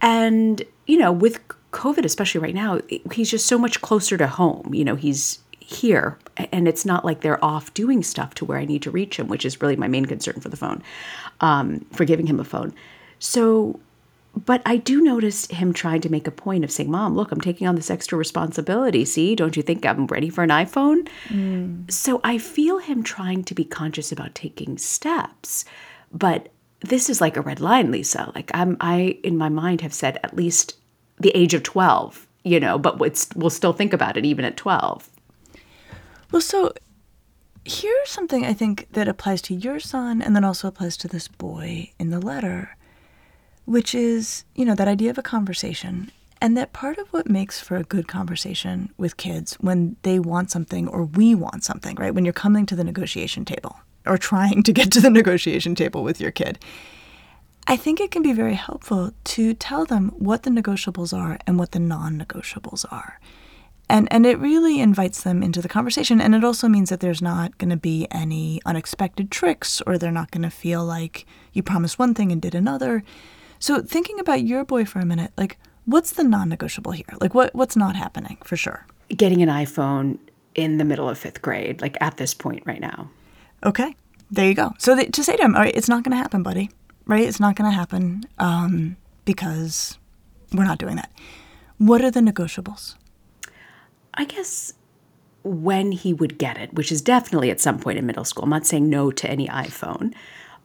and 0.00 0.62
you 0.86 0.96
know, 0.96 1.12
with 1.12 1.40
COVID, 1.72 2.04
especially 2.04 2.40
right 2.40 2.54
now, 2.54 2.80
he's 3.12 3.30
just 3.30 3.46
so 3.46 3.58
much 3.58 3.80
closer 3.82 4.16
to 4.16 4.26
home. 4.26 4.72
You 4.72 4.84
know, 4.84 4.94
he's 4.94 5.40
here 5.66 6.18
and 6.36 6.68
it's 6.68 6.84
not 6.84 7.04
like 7.04 7.22
they're 7.22 7.42
off 7.44 7.72
doing 7.72 8.02
stuff 8.02 8.34
to 8.34 8.44
where 8.44 8.58
i 8.58 8.64
need 8.64 8.82
to 8.82 8.90
reach 8.90 9.18
him 9.18 9.28
which 9.28 9.44
is 9.44 9.60
really 9.62 9.76
my 9.76 9.88
main 9.88 10.04
concern 10.04 10.38
for 10.40 10.48
the 10.50 10.56
phone 10.56 10.82
um, 11.40 11.80
for 11.92 12.04
giving 12.04 12.26
him 12.26 12.40
a 12.40 12.44
phone. 12.44 12.74
So 13.18 13.80
but 14.36 14.60
i 14.66 14.76
do 14.76 15.00
notice 15.00 15.46
him 15.46 15.72
trying 15.72 16.00
to 16.00 16.10
make 16.10 16.26
a 16.26 16.30
point 16.32 16.64
of 16.64 16.70
saying 16.70 16.90
mom 16.90 17.14
look 17.14 17.30
i'm 17.30 17.40
taking 17.40 17.68
on 17.68 17.76
this 17.76 17.90
extra 17.90 18.18
responsibility. 18.18 19.04
See 19.04 19.36
don't 19.36 19.56
you 19.56 19.62
think 19.62 19.86
i'm 19.86 20.06
ready 20.06 20.28
for 20.28 20.42
an 20.42 20.50
iphone? 20.50 21.08
Mm. 21.28 21.90
so 21.90 22.20
i 22.24 22.36
feel 22.38 22.78
him 22.78 23.02
trying 23.04 23.44
to 23.44 23.54
be 23.54 23.64
conscious 23.64 24.10
about 24.10 24.34
taking 24.34 24.76
steps 24.76 25.64
but 26.12 26.48
this 26.80 27.08
is 27.08 27.20
like 27.20 27.36
a 27.36 27.40
red 27.40 27.60
line 27.60 27.92
lisa. 27.92 28.32
Like 28.34 28.50
i'm 28.52 28.76
i 28.80 29.18
in 29.22 29.38
my 29.38 29.48
mind 29.48 29.82
have 29.82 29.94
said 29.94 30.18
at 30.24 30.36
least 30.36 30.76
the 31.20 31.30
age 31.30 31.54
of 31.54 31.62
12 31.62 32.26
you 32.42 32.58
know 32.58 32.76
but 32.76 32.98
we'll 32.98 33.50
still 33.50 33.72
think 33.72 33.92
about 33.92 34.16
it 34.16 34.26
even 34.26 34.44
at 34.44 34.56
12 34.56 35.08
well, 36.34 36.40
so 36.40 36.72
here's 37.64 38.10
something 38.10 38.44
I 38.44 38.54
think 38.54 38.88
that 38.90 39.06
applies 39.06 39.40
to 39.42 39.54
your 39.54 39.78
son 39.78 40.20
and 40.20 40.34
then 40.34 40.42
also 40.42 40.66
applies 40.66 40.96
to 40.96 41.06
this 41.06 41.28
boy 41.28 41.92
in 41.96 42.10
the 42.10 42.18
letter, 42.18 42.76
which 43.66 43.94
is, 43.94 44.44
you 44.56 44.64
know, 44.64 44.74
that 44.74 44.88
idea 44.88 45.10
of 45.10 45.18
a 45.18 45.22
conversation. 45.22 46.10
And 46.40 46.56
that 46.56 46.72
part 46.72 46.98
of 46.98 47.06
what 47.12 47.30
makes 47.30 47.60
for 47.60 47.76
a 47.76 47.84
good 47.84 48.08
conversation 48.08 48.92
with 48.96 49.16
kids 49.16 49.54
when 49.60 49.94
they 50.02 50.18
want 50.18 50.50
something 50.50 50.88
or 50.88 51.04
we 51.04 51.36
want 51.36 51.62
something, 51.62 51.94
right? 52.00 52.12
When 52.12 52.24
you're 52.24 52.32
coming 52.32 52.66
to 52.66 52.74
the 52.74 52.82
negotiation 52.82 53.44
table 53.44 53.76
or 54.04 54.18
trying 54.18 54.64
to 54.64 54.72
get 54.72 54.90
to 54.90 55.00
the 55.00 55.10
negotiation 55.20 55.76
table 55.76 56.02
with 56.02 56.20
your 56.20 56.32
kid, 56.32 56.58
I 57.68 57.76
think 57.76 58.00
it 58.00 58.10
can 58.10 58.24
be 58.24 58.32
very 58.32 58.54
helpful 58.54 59.12
to 59.22 59.54
tell 59.54 59.84
them 59.84 60.08
what 60.18 60.42
the 60.42 60.50
negotiables 60.50 61.16
are 61.16 61.38
and 61.46 61.60
what 61.60 61.70
the 61.70 61.78
non 61.78 62.18
negotiables 62.18 62.84
are 62.90 63.20
and 63.88 64.08
and 64.10 64.26
it 64.26 64.38
really 64.38 64.80
invites 64.80 65.22
them 65.22 65.42
into 65.42 65.60
the 65.60 65.68
conversation. 65.68 66.20
And 66.20 66.34
it 66.34 66.44
also 66.44 66.68
means 66.68 66.90
that 66.90 67.00
there's 67.00 67.22
not 67.22 67.58
going 67.58 67.70
to 67.70 67.76
be 67.76 68.06
any 68.10 68.60
unexpected 68.64 69.30
tricks 69.30 69.82
or 69.86 69.98
they're 69.98 70.10
not 70.10 70.30
going 70.30 70.42
to 70.42 70.50
feel 70.50 70.84
like 70.84 71.26
you 71.52 71.62
promised 71.62 71.98
one 71.98 72.14
thing 72.14 72.32
and 72.32 72.40
did 72.40 72.54
another. 72.54 73.02
So 73.58 73.82
thinking 73.82 74.18
about 74.18 74.44
your 74.44 74.64
boy 74.64 74.84
for 74.84 74.98
a 74.98 75.06
minute 75.06 75.32
like 75.36 75.58
what's 75.84 76.12
the 76.12 76.24
non-negotiable 76.24 76.92
here? 76.92 77.06
Like 77.20 77.34
what 77.34 77.54
what's 77.54 77.76
not 77.76 77.96
happening 77.96 78.38
for 78.44 78.56
sure? 78.56 78.86
Getting 79.08 79.42
an 79.42 79.48
iphone 79.48 80.18
in 80.54 80.78
the 80.78 80.84
middle 80.84 81.08
of 81.08 81.18
fifth 81.18 81.42
grade 81.42 81.82
like 81.82 81.96
at 82.00 82.16
this 82.16 82.34
point 82.34 82.62
right 82.64 82.80
now. 82.80 83.10
Okay. 83.64 83.94
There 84.30 84.48
you 84.48 84.54
go. 84.54 84.72
So 84.78 84.96
to 84.96 85.24
say 85.24 85.36
to 85.36 85.42
him 85.42 85.54
all 85.54 85.60
right 85.60 85.74
it's 85.74 85.88
not 85.88 86.04
going 86.04 86.16
to 86.16 86.22
happen 86.22 86.42
buddy 86.42 86.70
right? 87.06 87.26
It's 87.26 87.40
not 87.40 87.56
going 87.56 87.70
to 87.70 87.74
happen 87.74 88.24
um, 88.38 88.96
because 89.24 89.98
we're 90.52 90.64
not 90.64 90.78
doing 90.78 90.96
that. 90.96 91.10
What 91.78 92.02
are 92.02 92.10
the 92.10 92.20
negotiables 92.20 92.94
I 94.14 94.24
guess 94.24 94.72
when 95.44 95.92
he 95.92 96.12
would 96.12 96.38
get 96.38 96.56
it, 96.56 96.72
which 96.74 96.90
is 96.90 97.02
definitely 97.02 97.50
at 97.50 97.60
some 97.60 97.78
point 97.78 97.98
in 97.98 98.06
middle 98.06 98.24
school. 98.24 98.44
I'm 98.44 98.50
not 98.50 98.66
saying 98.66 98.88
no 98.88 99.10
to 99.10 99.30
any 99.30 99.46
iPhone, 99.48 100.14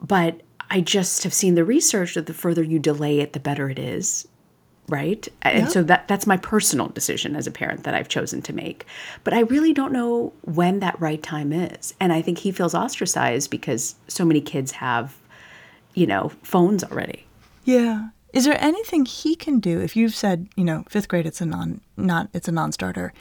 but 0.00 0.40
I 0.70 0.80
just 0.80 1.22
have 1.24 1.34
seen 1.34 1.54
the 1.54 1.64
research 1.64 2.14
that 2.14 2.26
the 2.26 2.34
further 2.34 2.62
you 2.62 2.78
delay 2.78 3.20
it, 3.20 3.32
the 3.32 3.40
better 3.40 3.68
it 3.68 3.78
is. 3.78 4.26
Right. 4.88 5.28
Yeah. 5.44 5.50
And 5.50 5.70
so 5.70 5.84
that 5.84 6.08
that's 6.08 6.26
my 6.26 6.36
personal 6.36 6.88
decision 6.88 7.36
as 7.36 7.46
a 7.46 7.52
parent 7.52 7.84
that 7.84 7.94
I've 7.94 8.08
chosen 8.08 8.42
to 8.42 8.52
make. 8.52 8.86
But 9.22 9.34
I 9.34 9.40
really 9.40 9.72
don't 9.72 9.92
know 9.92 10.32
when 10.42 10.80
that 10.80 11.00
right 11.00 11.22
time 11.22 11.52
is. 11.52 11.94
And 12.00 12.12
I 12.12 12.22
think 12.22 12.38
he 12.38 12.50
feels 12.50 12.74
ostracized 12.74 13.50
because 13.50 13.94
so 14.08 14.24
many 14.24 14.40
kids 14.40 14.72
have, 14.72 15.16
you 15.94 16.08
know, 16.08 16.32
phones 16.42 16.82
already. 16.82 17.24
Yeah. 17.64 18.08
Is 18.32 18.44
there 18.46 18.60
anything 18.60 19.04
he 19.04 19.36
can 19.36 19.60
do 19.60 19.80
if 19.80 19.94
you've 19.94 20.14
said, 20.14 20.48
you 20.56 20.64
know, 20.64 20.84
fifth 20.88 21.06
grade 21.06 21.26
it's 21.26 21.40
a 21.40 21.46
non 21.46 21.80
not 21.96 22.28
it's 22.32 22.48
a 22.48 22.52
non 22.52 22.72
starter? 22.72 23.12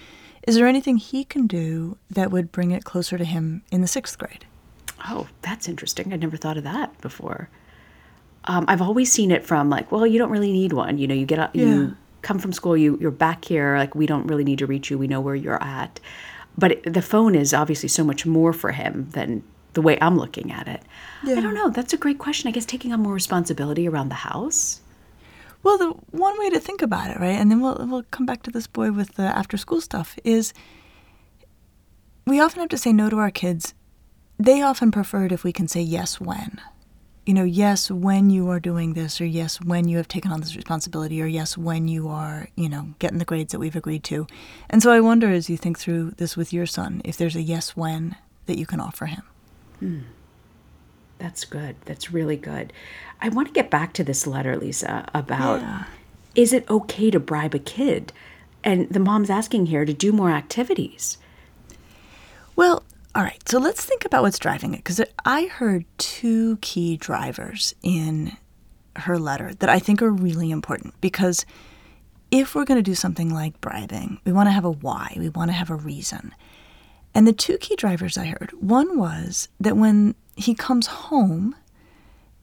Is 0.49 0.55
there 0.55 0.67
anything 0.67 0.97
he 0.97 1.23
can 1.23 1.47
do 1.47 1.97
that 2.09 2.31
would 2.31 2.51
bring 2.51 2.71
it 2.71 2.83
closer 2.83 3.17
to 3.17 3.25
him 3.25 3.63
in 3.71 3.81
the 3.81 3.87
sixth 3.87 4.17
grade? 4.17 4.45
Oh, 5.07 5.27
that's 5.41 5.69
interesting. 5.69 6.11
I 6.11 6.17
never 6.17 6.35
thought 6.37 6.57
of 6.57 6.63
that 6.65 6.99
before. 7.01 7.49
Um, 8.45 8.65
I've 8.67 8.81
always 8.81 9.11
seen 9.11 9.31
it 9.31 9.45
from 9.45 9.69
like, 9.69 9.91
well, 9.91 10.05
you 10.05 10.17
don't 10.19 10.29
really 10.31 10.51
need 10.51 10.73
one. 10.73 10.97
You 10.97 11.07
know, 11.07 11.13
you 11.15 11.25
get 11.25 11.39
up, 11.39 11.55
Yeah. 11.55 11.65
you 11.65 11.97
come 12.21 12.39
from 12.39 12.51
school, 12.51 12.75
you 12.75 12.97
you're 12.99 13.11
back 13.11 13.45
here. 13.45 13.77
Like, 13.77 13.95
we 13.95 14.05
don't 14.05 14.27
really 14.27 14.43
need 14.43 14.59
to 14.59 14.65
reach 14.65 14.89
you. 14.89 14.97
We 14.97 15.07
know 15.07 15.21
where 15.21 15.35
you're 15.35 15.61
at. 15.63 15.99
But 16.57 16.71
it, 16.73 16.93
the 16.93 17.01
phone 17.01 17.35
is 17.35 17.53
obviously 17.53 17.87
so 17.89 18.03
much 18.03 18.25
more 18.25 18.51
for 18.51 18.71
him 18.71 19.09
than 19.11 19.43
the 19.73 19.81
way 19.81 19.97
I'm 20.01 20.17
looking 20.17 20.51
at 20.51 20.67
it. 20.67 20.81
I 21.25 21.39
don't 21.39 21.53
know. 21.53 21.69
That's 21.69 21.93
a 21.93 21.97
great 21.97 22.17
question. 22.17 22.47
I 22.47 22.51
guess 22.51 22.65
taking 22.65 22.91
on 22.91 23.01
more 23.01 23.13
responsibility 23.13 23.87
around 23.87 24.09
the 24.09 24.15
house. 24.15 24.81
Well, 25.61 25.77
the 25.77 25.89
one 26.11 26.39
way 26.39 26.49
to 26.49 26.59
think 26.59 26.81
about 26.81 27.11
it, 27.11 27.19
right, 27.19 27.37
and 27.37 27.51
then 27.51 27.59
we'll 27.59 27.85
we'll 27.89 28.03
come 28.11 28.25
back 28.25 28.43
to 28.43 28.51
this 28.51 28.67
boy 28.67 28.91
with 28.91 29.15
the 29.15 29.23
after 29.23 29.57
school 29.57 29.81
stuff 29.81 30.17
is 30.23 30.53
we 32.25 32.39
often 32.39 32.59
have 32.61 32.69
to 32.69 32.77
say 32.77 32.93
no 32.93 33.09
to 33.09 33.17
our 33.17 33.31
kids. 33.31 33.73
They 34.37 34.61
often 34.61 34.91
prefer 34.91 35.25
it 35.25 35.31
if 35.31 35.43
we 35.43 35.51
can 35.51 35.67
say 35.67 35.81
yes 35.81 36.21
when. 36.21 36.61
You 37.25 37.33
know, 37.33 37.43
yes 37.43 37.91
when 37.91 38.29
you 38.29 38.49
are 38.49 38.59
doing 38.59 38.93
this, 38.93 39.19
or 39.19 39.25
yes 39.25 39.59
when 39.61 39.87
you 39.87 39.97
have 39.97 40.07
taken 40.07 40.31
on 40.31 40.39
this 40.39 40.55
responsibility, 40.55 41.21
or 41.21 41.25
yes 41.25 41.57
when 41.57 41.87
you 41.87 42.07
are, 42.07 42.47
you 42.55 42.69
know, 42.69 42.93
getting 42.99 43.17
the 43.17 43.25
grades 43.25 43.51
that 43.51 43.59
we've 43.59 43.75
agreed 43.75 44.03
to. 44.05 44.27
And 44.69 44.81
so 44.81 44.91
I 44.91 45.01
wonder 45.01 45.29
as 45.29 45.49
you 45.49 45.57
think 45.57 45.77
through 45.77 46.11
this 46.11 46.37
with 46.37 46.53
your 46.53 46.65
son, 46.65 47.01
if 47.03 47.17
there's 47.17 47.35
a 47.35 47.41
yes 47.41 47.75
when 47.75 48.15
that 48.45 48.57
you 48.57 48.65
can 48.65 48.79
offer 48.79 49.07
him. 49.07 49.23
Hmm. 49.79 49.99
That's 51.19 51.45
good. 51.45 51.75
That's 51.85 52.11
really 52.11 52.37
good. 52.37 52.73
I 53.21 53.29
want 53.29 53.47
to 53.49 53.53
get 53.53 53.69
back 53.69 53.93
to 53.93 54.03
this 54.03 54.25
letter, 54.25 54.55
Lisa, 54.57 55.07
about 55.13 55.61
Yeah. 55.61 55.83
is 56.35 56.53
it 56.53 56.69
okay 56.69 57.11
to 57.11 57.19
bribe 57.19 57.53
a 57.53 57.59
kid? 57.59 58.11
And 58.63 58.89
the 58.89 58.99
mom's 58.99 59.29
asking 59.29 59.67
here 59.67 59.85
to 59.85 59.93
do 59.93 60.11
more 60.11 60.31
activities. 60.31 61.17
Well, 62.55 62.83
all 63.15 63.23
right. 63.23 63.41
So 63.47 63.57
let's 63.59 63.83
think 63.83 64.05
about 64.05 64.23
what's 64.23 64.39
driving 64.39 64.73
it 64.73 64.77
because 64.77 65.01
I 65.25 65.45
heard 65.45 65.85
two 65.97 66.57
key 66.61 66.97
drivers 66.97 67.73
in 67.81 68.33
her 68.95 69.17
letter 69.17 69.53
that 69.55 69.69
I 69.69 69.79
think 69.79 70.01
are 70.01 70.11
really 70.11 70.51
important 70.51 70.93
because 71.01 71.45
if 72.31 72.53
we're 72.53 72.65
going 72.65 72.77
to 72.77 72.83
do 72.83 72.95
something 72.95 73.33
like 73.33 73.59
bribing, 73.61 74.19
we 74.25 74.31
want 74.31 74.47
to 74.47 74.51
have 74.51 74.65
a 74.65 74.71
why, 74.71 75.15
we 75.17 75.29
want 75.29 75.49
to 75.49 75.53
have 75.53 75.69
a 75.69 75.75
reason. 75.75 76.33
And 77.15 77.25
the 77.25 77.33
two 77.33 77.57
key 77.57 77.75
drivers 77.75 78.17
I 78.17 78.25
heard 78.25 78.51
one 78.59 78.97
was 78.97 79.47
that 79.59 79.75
when 79.77 80.15
he 80.39 80.53
comes 80.55 80.87
home 80.87 81.55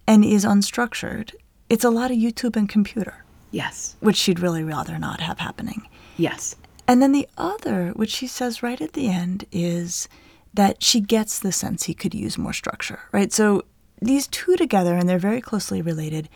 and 0.07 0.25
is 0.25 0.45
unstructured, 0.45 1.35
it's 1.69 1.85
a 1.85 1.91
lot 1.91 2.11
of 2.11 2.17
YouTube 2.17 2.57
and 2.57 2.69
computer, 2.69 3.25
Yes. 3.51 3.97
which 4.01 4.17
she'd 4.17 4.41
really 4.41 4.63
rather 4.63 4.99
not 4.99 5.21
have 5.21 5.39
happening. 5.39 5.89
Yes. 6.17 6.55
And 6.89 7.03
then 7.03 7.13
the 7.13 7.29
other, 7.37 7.91
which 7.97 8.11
she 8.11 8.27
says 8.27 8.63
right 8.63 8.81
at 8.81 8.93
the 8.93 9.09
end, 9.09 9.45
is 9.51 10.09
that 10.55 10.83
she 10.83 11.01
gets 11.01 11.39
the 11.39 11.53
sense 11.53 11.85
he 11.85 11.95
could 11.95 12.15
use 12.15 12.39
more 12.39 12.53
structure, 12.53 13.01
right? 13.13 13.33
So 13.33 13.65
these 14.01 14.27
two 14.29 14.57
together, 14.57 14.95
and 14.95 15.09
they're 15.09 15.19
very 15.19 15.41
closely 15.41 15.83
related, 15.83 16.29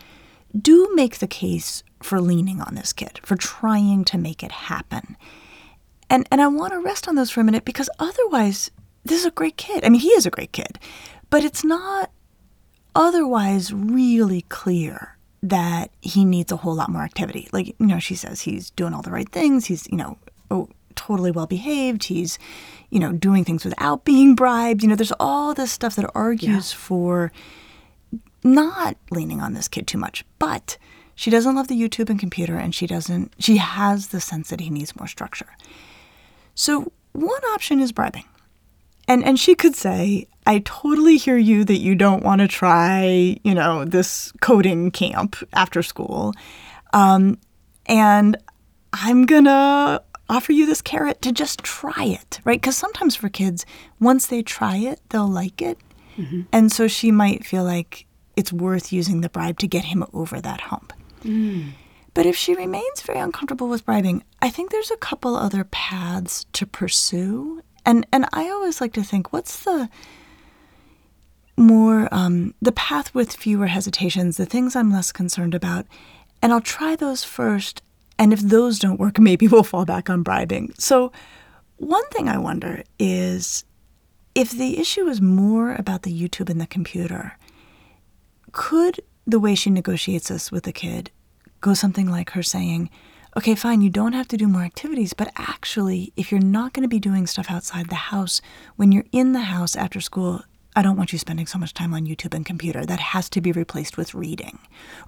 do 0.59 0.89
make 0.93 1.19
the 1.19 1.27
case 1.27 1.83
for 2.03 2.19
leaning 2.19 2.59
on 2.59 2.75
this 2.75 2.91
kid, 2.91 3.19
for 3.23 3.35
trying 3.37 4.03
to 4.05 4.17
make 4.17 4.43
it 4.43 4.51
happen. 4.51 5.15
And 6.09 6.27
and 6.29 6.41
I 6.41 6.47
want 6.47 6.73
to 6.73 6.79
rest 6.79 7.07
on 7.07 7.15
those 7.15 7.31
for 7.31 7.39
a 7.39 7.43
minute 7.43 7.63
because 7.63 7.89
otherwise, 7.99 8.69
this 9.05 9.19
is 9.21 9.25
a 9.25 9.31
great 9.31 9.55
kid. 9.55 9.85
I 9.85 9.89
mean, 9.89 10.01
he 10.01 10.09
is 10.09 10.25
a 10.25 10.29
great 10.31 10.51
kid, 10.51 10.77
but 11.31 11.43
it's 11.43 11.63
not 11.63 12.11
otherwise 12.93 13.73
really 13.73 14.43
clear 14.43 15.17
that 15.41 15.89
he 16.01 16.23
needs 16.23 16.51
a 16.51 16.57
whole 16.57 16.75
lot 16.75 16.89
more 16.89 17.01
activity. 17.01 17.49
Like, 17.51 17.67
you 17.79 17.87
know, 17.87 17.97
she 17.97 18.13
says 18.13 18.41
he's 18.41 18.69
doing 18.69 18.93
all 18.93 19.01
the 19.01 19.09
right 19.09 19.29
things. 19.29 19.65
He's, 19.65 19.87
you 19.87 19.97
know, 19.97 20.19
oh, 20.51 20.69
totally 20.95 21.31
well 21.31 21.47
behaved. 21.47 22.03
He's, 22.03 22.37
you 22.91 22.99
know, 22.99 23.11
doing 23.11 23.43
things 23.43 23.65
without 23.65 24.05
being 24.05 24.35
bribed. 24.35 24.83
You 24.83 24.89
know, 24.89 24.95
there's 24.95 25.13
all 25.19 25.55
this 25.55 25.71
stuff 25.71 25.95
that 25.95 26.11
argues 26.13 26.71
for 26.71 27.31
not 28.43 28.97
leaning 29.09 29.41
on 29.41 29.53
this 29.53 29.67
kid 29.67 29.87
too 29.87 29.97
much. 29.97 30.23
But 30.37 30.77
she 31.15 31.31
doesn't 31.31 31.55
love 31.55 31.69
the 31.69 31.81
YouTube 31.81 32.09
and 32.09 32.19
computer, 32.19 32.57
and 32.57 32.75
she 32.75 32.85
doesn't, 32.85 33.33
she 33.39 33.57
has 33.57 34.09
the 34.09 34.21
sense 34.21 34.49
that 34.49 34.59
he 34.59 34.69
needs 34.69 34.95
more 34.95 35.07
structure. 35.07 35.49
So 36.53 36.91
one 37.13 37.43
option 37.53 37.79
is 37.79 37.91
bribing. 37.91 38.25
And 39.07 39.23
and 39.23 39.39
she 39.39 39.55
could 39.55 39.75
say, 39.75 40.27
I 40.45 40.59
totally 40.65 41.17
hear 41.17 41.37
you 41.37 41.63
that 41.65 41.77
you 41.77 41.95
don't 41.95 42.23
want 42.23 42.41
to 42.41 42.47
try, 42.47 43.37
you 43.43 43.53
know, 43.53 43.85
this 43.85 44.31
coding 44.41 44.91
camp 44.91 45.35
after 45.53 45.83
school. 45.83 46.33
Um, 46.93 47.37
and 47.85 48.37
I'm 48.93 49.25
gonna 49.25 50.01
offer 50.29 50.51
you 50.51 50.65
this 50.65 50.81
carrot 50.81 51.21
to 51.21 51.31
just 51.31 51.59
try 51.63 52.05
it, 52.05 52.39
right? 52.43 52.59
Because 52.59 52.75
sometimes 52.77 53.15
for 53.15 53.29
kids, 53.29 53.65
once 53.99 54.27
they 54.27 54.41
try 54.41 54.77
it, 54.77 54.99
they'll 55.09 55.27
like 55.27 55.61
it. 55.61 55.77
And 56.51 56.71
so 56.71 56.87
she 56.87 57.11
might 57.11 57.45
feel 57.45 57.63
like 57.63 58.05
it's 58.35 58.51
worth 58.53 58.91
using 58.93 59.21
the 59.21 59.29
bribe 59.29 59.59
to 59.59 59.67
get 59.67 59.85
him 59.85 60.03
over 60.13 60.41
that 60.41 60.61
hump. 60.61 60.93
But 62.13 62.25
if 62.25 62.35
she 62.35 62.53
remains 62.55 63.01
very 63.01 63.19
uncomfortable 63.19 63.69
with 63.69 63.85
bribing, 63.85 64.23
I 64.41 64.49
think 64.49 64.71
there's 64.71 64.91
a 64.91 64.97
couple 64.97 65.35
other 65.35 65.63
paths 65.65 66.45
to 66.53 66.65
pursue. 66.65 67.61
And 67.85 68.05
and 68.11 68.25
I 68.33 68.49
always 68.49 68.81
like 68.81 68.93
to 68.93 69.03
think, 69.03 69.31
what's 69.31 69.63
the 69.63 69.89
more 71.61 72.07
um, 72.11 72.53
the 72.61 72.71
path 72.71 73.13
with 73.13 73.35
fewer 73.35 73.67
hesitations, 73.67 74.37
the 74.37 74.45
things 74.45 74.75
I'm 74.75 74.91
less 74.91 75.11
concerned 75.11 75.55
about, 75.55 75.85
and 76.41 76.51
I'll 76.51 76.61
try 76.61 76.95
those 76.95 77.23
first. 77.23 77.81
And 78.19 78.33
if 78.33 78.39
those 78.41 78.79
don't 78.79 78.99
work, 78.99 79.19
maybe 79.19 79.47
we'll 79.47 79.63
fall 79.63 79.85
back 79.85 80.09
on 80.09 80.23
bribing. 80.23 80.73
So, 80.77 81.11
one 81.77 82.07
thing 82.09 82.29
I 82.29 82.37
wonder 82.37 82.83
is 82.99 83.63
if 84.35 84.51
the 84.51 84.79
issue 84.79 85.07
is 85.07 85.19
more 85.19 85.73
about 85.73 86.03
the 86.03 86.13
YouTube 86.13 86.49
and 86.49 86.61
the 86.61 86.67
computer, 86.67 87.37
could 88.51 89.01
the 89.25 89.39
way 89.39 89.55
she 89.55 89.69
negotiates 89.69 90.29
this 90.29 90.51
with 90.51 90.63
the 90.63 90.71
kid 90.71 91.11
go 91.59 91.73
something 91.73 92.09
like 92.09 92.31
her 92.31 92.43
saying, 92.43 92.89
okay, 93.37 93.55
fine, 93.55 93.81
you 93.81 93.89
don't 93.89 94.13
have 94.13 94.27
to 94.27 94.37
do 94.37 94.47
more 94.47 94.63
activities, 94.63 95.13
but 95.13 95.31
actually, 95.37 96.11
if 96.15 96.31
you're 96.31 96.41
not 96.41 96.73
going 96.73 96.83
to 96.83 96.89
be 96.89 96.99
doing 96.99 97.25
stuff 97.27 97.49
outside 97.49 97.89
the 97.89 97.95
house, 97.95 98.41
when 98.75 98.91
you're 98.91 99.05
in 99.11 99.31
the 99.31 99.41
house 99.41 99.75
after 99.75 100.01
school, 100.01 100.43
I 100.75 100.81
don't 100.81 100.95
want 100.95 101.11
you 101.11 101.19
spending 101.19 101.47
so 101.47 101.59
much 101.59 101.73
time 101.73 101.93
on 101.93 102.05
YouTube 102.05 102.33
and 102.33 102.45
computer. 102.45 102.85
That 102.85 102.99
has 102.99 103.29
to 103.31 103.41
be 103.41 103.51
replaced 103.51 103.97
with 103.97 104.13
reading 104.13 104.57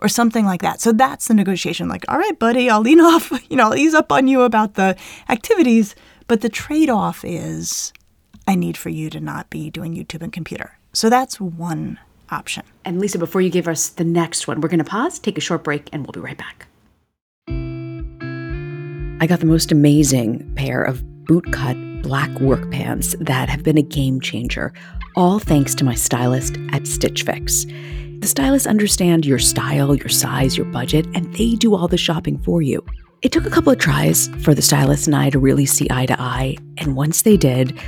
or 0.02 0.10
something 0.10 0.46
like 0.46 0.62
that. 0.62 0.82
So 0.82 0.92
that's 0.92 1.28
the 1.28 1.34
negotiation. 1.34 1.88
Like, 1.88 2.04
all 2.10 2.18
right, 2.18 2.38
buddy, 2.38 2.70
I'll 2.70 2.82
lean 2.82 3.00
off, 3.02 3.32
you 3.50 3.56
know, 3.56 3.66
I'll 3.66 3.76
ease 3.76 3.94
up 3.94 4.12
on 4.12 4.28
you 4.28 4.42
about 4.42 4.74
the 4.74 4.98
activities, 5.30 5.96
but 6.28 6.42
the 6.42 6.50
trade 6.50 6.90
off 6.90 7.24
is 7.24 7.94
I 8.48 8.56
need 8.56 8.76
for 8.76 8.90
you 8.90 9.10
to 9.12 9.20
not 9.20 9.50
be 9.50 9.70
doing 9.70 9.96
YouTube 9.96 10.22
and 10.22 10.34
computer. 10.34 10.78
So 10.92 11.10
that's 11.10 11.40
one 11.40 11.98
option. 12.30 12.64
And 12.84 13.00
Lisa, 13.00 13.18
before 13.18 13.42
you 13.42 13.50
give 13.50 13.68
us 13.68 13.90
the 13.90 14.04
next 14.04 14.48
one, 14.48 14.60
we're 14.60 14.70
going 14.70 14.80
to 14.80 14.84
pause, 14.84 15.18
take 15.18 15.38
a 15.38 15.42
short 15.42 15.64
break, 15.64 15.88
and 15.94 16.06
we'll 16.06 16.12
be 16.12 16.20
right 16.20 16.38
back. 16.38 16.68
I 19.22 19.28
got 19.28 19.40
the 19.40 19.46
most 19.46 19.72
amazing 19.72 20.54
pair 20.56 20.84
of 20.84 21.02
bootcut 21.24 22.02
black 22.02 22.30
work 22.42 22.70
pants 22.70 23.16
that 23.22 23.48
have 23.48 23.64
been 23.64 23.78
a 23.78 23.82
game 23.82 24.20
changer, 24.20 24.74
all 25.16 25.40
thanks 25.40 25.76
to 25.76 25.86
my 25.86 25.96
stylist 25.96 26.58
at 26.72 26.88
Stitch 26.88 27.24
Fix. 27.24 27.66
The 28.20 28.28
stylists 28.28 28.68
understand 28.68 29.26
your 29.26 29.40
style, 29.40 29.96
your 29.96 30.10
size, 30.10 30.58
your 30.58 30.66
budget, 30.68 31.06
and 31.14 31.34
they 31.36 31.56
do 31.56 31.76
all 31.76 31.88
the 31.88 31.98
shopping 31.98 32.40
for 32.40 32.62
you. 32.62 32.84
It 33.22 33.32
took 33.32 33.46
a 33.46 33.50
couple 33.50 33.72
of 33.72 33.80
tries 33.80 34.28
for 34.44 34.54
the 34.54 34.62
stylist 34.62 35.08
and 35.08 35.16
I 35.16 35.30
to 35.30 35.40
really 35.40 35.66
see 35.66 35.88
eye 35.90 36.06
to 36.08 36.20
eye, 36.20 36.58
and 36.78 36.96
once 36.96 37.22
they 37.22 37.38
did, 37.38 37.80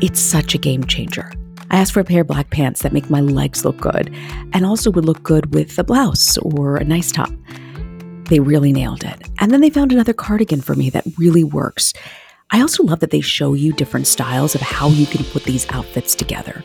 it's 0.00 0.20
such 0.20 0.54
a 0.54 0.58
game 0.58 0.84
changer. 0.84 1.30
I 1.70 1.78
asked 1.78 1.92
for 1.92 2.00
a 2.00 2.04
pair 2.04 2.20
of 2.20 2.28
black 2.28 2.50
pants 2.50 2.82
that 2.82 2.92
make 2.92 3.10
my 3.10 3.20
legs 3.20 3.64
look 3.64 3.78
good 3.78 4.14
and 4.52 4.64
also 4.64 4.90
would 4.90 5.04
look 5.04 5.22
good 5.22 5.54
with 5.54 5.78
a 5.78 5.84
blouse 5.84 6.38
or 6.38 6.76
a 6.76 6.84
nice 6.84 7.10
top. 7.10 7.30
They 8.28 8.40
really 8.40 8.72
nailed 8.72 9.04
it. 9.04 9.28
And 9.40 9.50
then 9.50 9.60
they 9.60 9.70
found 9.70 9.92
another 9.92 10.12
cardigan 10.12 10.60
for 10.60 10.74
me 10.74 10.90
that 10.90 11.04
really 11.18 11.44
works. 11.44 11.92
I 12.50 12.60
also 12.60 12.84
love 12.84 13.00
that 13.00 13.10
they 13.10 13.20
show 13.20 13.54
you 13.54 13.72
different 13.72 14.06
styles 14.06 14.54
of 14.54 14.60
how 14.60 14.88
you 14.88 15.06
can 15.06 15.24
put 15.24 15.44
these 15.44 15.66
outfits 15.70 16.14
together. 16.14 16.64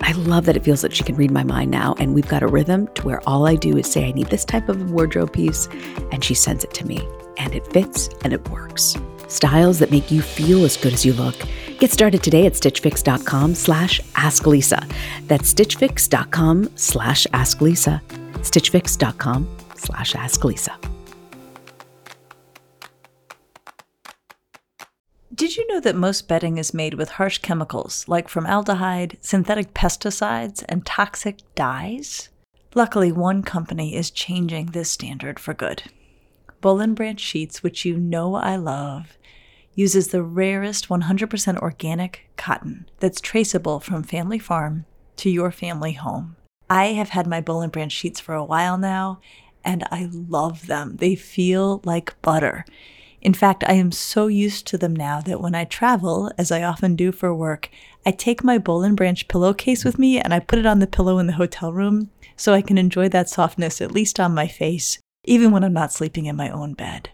I 0.00 0.12
love 0.12 0.46
that 0.46 0.56
it 0.56 0.64
feels 0.64 0.80
that 0.82 0.94
she 0.94 1.04
can 1.04 1.16
read 1.16 1.30
my 1.30 1.44
mind 1.44 1.70
now, 1.70 1.94
and 1.98 2.14
we've 2.14 2.28
got 2.28 2.42
a 2.42 2.46
rhythm 2.46 2.88
to 2.94 3.02
where 3.04 3.20
all 3.28 3.46
I 3.46 3.56
do 3.56 3.76
is 3.76 3.90
say, 3.90 4.08
I 4.08 4.12
need 4.12 4.28
this 4.28 4.44
type 4.44 4.68
of 4.68 4.90
wardrobe 4.90 5.32
piece, 5.32 5.68
and 6.12 6.24
she 6.24 6.34
sends 6.34 6.64
it 6.64 6.72
to 6.74 6.86
me. 6.86 7.06
And 7.36 7.54
it 7.54 7.70
fits 7.72 8.08
and 8.24 8.32
it 8.32 8.48
works. 8.48 8.96
Styles 9.28 9.78
that 9.80 9.90
make 9.90 10.10
you 10.10 10.22
feel 10.22 10.64
as 10.64 10.76
good 10.76 10.94
as 10.94 11.04
you 11.04 11.12
look. 11.12 11.36
Get 11.78 11.92
started 11.92 12.22
today 12.22 12.46
at 12.46 12.54
stitchfix.com 12.54 13.54
slash 13.54 14.00
asklisa. 14.14 14.90
That's 15.28 15.52
stitchfix.com 15.52 16.70
slash 16.74 17.26
asklisa. 17.34 18.00
stitchfix.com 18.40 19.56
slash 19.76 20.14
asklisa. 20.14 20.97
Did 25.38 25.56
you 25.56 25.64
know 25.68 25.78
that 25.78 25.94
most 25.94 26.26
bedding 26.26 26.58
is 26.58 26.74
made 26.74 26.94
with 26.94 27.10
harsh 27.10 27.38
chemicals 27.38 28.04
like 28.08 28.28
formaldehyde, 28.28 29.18
synthetic 29.20 29.72
pesticides, 29.72 30.64
and 30.68 30.84
toxic 30.84 31.38
dyes? 31.54 32.28
Luckily, 32.74 33.12
one 33.12 33.44
company 33.44 33.94
is 33.94 34.10
changing 34.10 34.66
this 34.66 34.90
standard 34.90 35.38
for 35.38 35.54
good. 35.54 35.84
Boll 36.60 36.80
and 36.80 36.96
Branch 36.96 37.20
sheets, 37.20 37.62
which 37.62 37.84
you 37.84 37.96
know 37.96 38.34
I 38.34 38.56
love, 38.56 39.16
uses 39.76 40.08
the 40.08 40.24
rarest 40.24 40.88
100% 40.88 41.58
organic 41.58 42.28
cotton 42.36 42.90
that's 42.98 43.20
traceable 43.20 43.78
from 43.78 44.02
family 44.02 44.40
farm 44.40 44.86
to 45.18 45.30
your 45.30 45.52
family 45.52 45.92
home. 45.92 46.34
I 46.68 46.86
have 46.86 47.10
had 47.10 47.28
my 47.28 47.40
Boll 47.40 47.60
and 47.60 47.70
Branch 47.70 47.92
sheets 47.92 48.18
for 48.18 48.34
a 48.34 48.44
while 48.44 48.76
now, 48.76 49.20
and 49.64 49.84
I 49.92 50.08
love 50.10 50.66
them. 50.66 50.96
They 50.96 51.14
feel 51.14 51.80
like 51.84 52.20
butter. 52.22 52.64
In 53.28 53.34
fact, 53.34 53.62
I 53.66 53.74
am 53.74 53.92
so 53.92 54.26
used 54.26 54.66
to 54.68 54.78
them 54.78 54.96
now 54.96 55.20
that 55.20 55.42
when 55.42 55.54
I 55.54 55.64
travel, 55.64 56.32
as 56.38 56.50
I 56.50 56.62
often 56.62 56.96
do 56.96 57.12
for 57.12 57.34
work, 57.34 57.68
I 58.06 58.10
take 58.10 58.42
my 58.42 58.56
Boll 58.56 58.82
and 58.82 58.96
Branch 58.96 59.28
pillowcase 59.28 59.84
with 59.84 59.98
me 59.98 60.18
and 60.18 60.32
I 60.32 60.40
put 60.40 60.58
it 60.58 60.64
on 60.64 60.78
the 60.78 60.86
pillow 60.86 61.18
in 61.18 61.26
the 61.26 61.34
hotel 61.34 61.70
room 61.70 62.08
so 62.36 62.54
I 62.54 62.62
can 62.62 62.78
enjoy 62.78 63.10
that 63.10 63.28
softness 63.28 63.82
at 63.82 63.92
least 63.92 64.18
on 64.18 64.34
my 64.34 64.46
face, 64.46 64.98
even 65.24 65.50
when 65.50 65.62
I'm 65.62 65.74
not 65.74 65.92
sleeping 65.92 66.24
in 66.24 66.36
my 66.36 66.48
own 66.48 66.72
bed. 66.72 67.10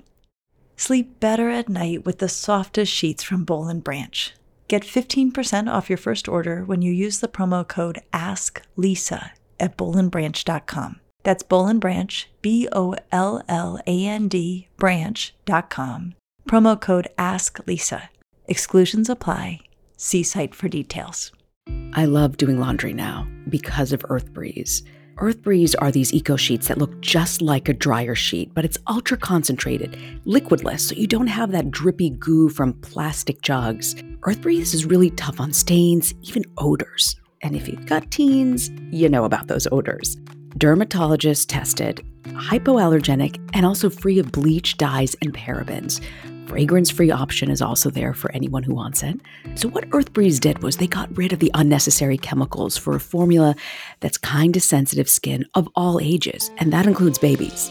Sleep 0.77 1.19
better 1.19 1.51
at 1.51 1.69
night 1.69 2.05
with 2.05 2.21
the 2.21 2.29
softest 2.29 2.93
sheets 2.93 3.25
from 3.25 3.43
Boll 3.43 3.67
and 3.67 3.83
Branch. 3.83 4.33
Get 4.69 4.85
15% 4.85 5.69
off 5.69 5.91
your 5.91 5.99
first 5.99 6.29
order 6.29 6.65
when 6.65 6.81
you 6.81 6.93
use 6.93 7.19
the 7.19 7.27
promo 7.27 7.67
code 7.67 8.01
AskLisa 8.13 9.31
at 9.59 9.77
bollandbranch.com. 9.77 11.01
That's 11.25 11.43
Boll 11.43 11.75
Branch, 11.75 12.31
B 12.41 12.69
O 12.73 12.95
L 13.11 13.43
L 13.49 13.81
A 13.87 14.07
N 14.07 14.29
D, 14.29 14.69
branch.com. 14.77 16.15
Promo 16.49 16.81
code 16.81 17.09
AskLisa. 17.19 18.09
Exclusions 18.47 19.09
apply. 19.09 19.61
See 19.97 20.23
site 20.23 20.55
for 20.55 20.69
details. 20.69 21.33
I 21.95 22.05
love 22.05 22.37
doing 22.37 22.61
laundry 22.61 22.93
now 22.93 23.27
because 23.49 23.93
of 23.93 24.05
Earth 24.09 24.33
Breeze. 24.33 24.83
Earth 25.19 25.43
Breeze 25.43 25.75
are 25.77 25.93
these 25.93 26.13
eco 26.13 26.37
sheets 26.37 26.67
that 26.67 26.79
look 26.79 27.01
just 27.01 27.41
like 27.41 27.69
a 27.69 27.73
dryer 27.73 28.17
sheet, 28.17 28.53
but 28.53 28.65
it's 28.65 28.79
ultra 28.89 29.17
concentrated, 29.17 29.97
liquidless, 30.27 30.81
so 30.81 30.95
you 30.97 31.07
don't 31.07 31.29
have 31.29 31.53
that 31.53 31.71
drippy 31.71 32.11
goo 32.11 32.49
from 32.49 32.73
plastic 32.75 33.41
jugs. 33.41 33.95
Earth 34.25 34.43
Breeze 34.43 34.75
is 34.75 34.85
really 34.85 35.11
tough 35.11 35.41
on 35.41 35.53
stains, 35.53 36.13
even 36.23 36.45
odors. 36.59 37.17
And 37.43 37.55
if 37.55 37.69
you've 37.69 37.87
got 37.87 38.11
teens, 38.11 38.71
you 38.91 39.09
know 39.09 39.25
about 39.25 39.47
those 39.47 39.69
odors. 39.71 40.17
Dermatologist 40.57 41.49
tested, 41.49 42.05
hypoallergenic, 42.23 43.41
and 43.55 43.67
also 43.67 43.91
free 43.91 44.21
of 44.21 44.31
bleach, 44.31 44.77
dyes, 44.77 45.17
and 45.21 45.35
parabens. 45.35 46.01
Fragrance 46.47 46.91
free 46.91 47.11
option 47.11 47.51
is 47.51 47.61
also 47.61 47.91
there 47.91 48.15
for 48.15 48.31
anyone 48.33 48.63
who 48.63 48.75
wants 48.75 49.03
it. 49.03 49.19
So, 49.57 49.69
what 49.69 49.89
Earthbreeze 49.91 50.39
did 50.39 50.63
was 50.63 50.77
they 50.77 50.87
got 50.87 51.17
rid 51.17 51.33
of 51.33 51.41
the 51.41 51.51
unnecessary 51.55 52.19
chemicals 52.19 52.77
for 52.77 52.95
a 52.95 53.01
formula 53.01 53.57
that's 53.99 54.19
kind 54.19 54.55
to 54.55 54.61
sensitive 54.61 55.09
skin 55.09 55.45
of 55.55 55.69
all 55.75 55.99
ages, 56.01 56.53
and 56.59 56.73
that 56.73 56.87
includes 56.87 57.19
babies. 57.19 57.71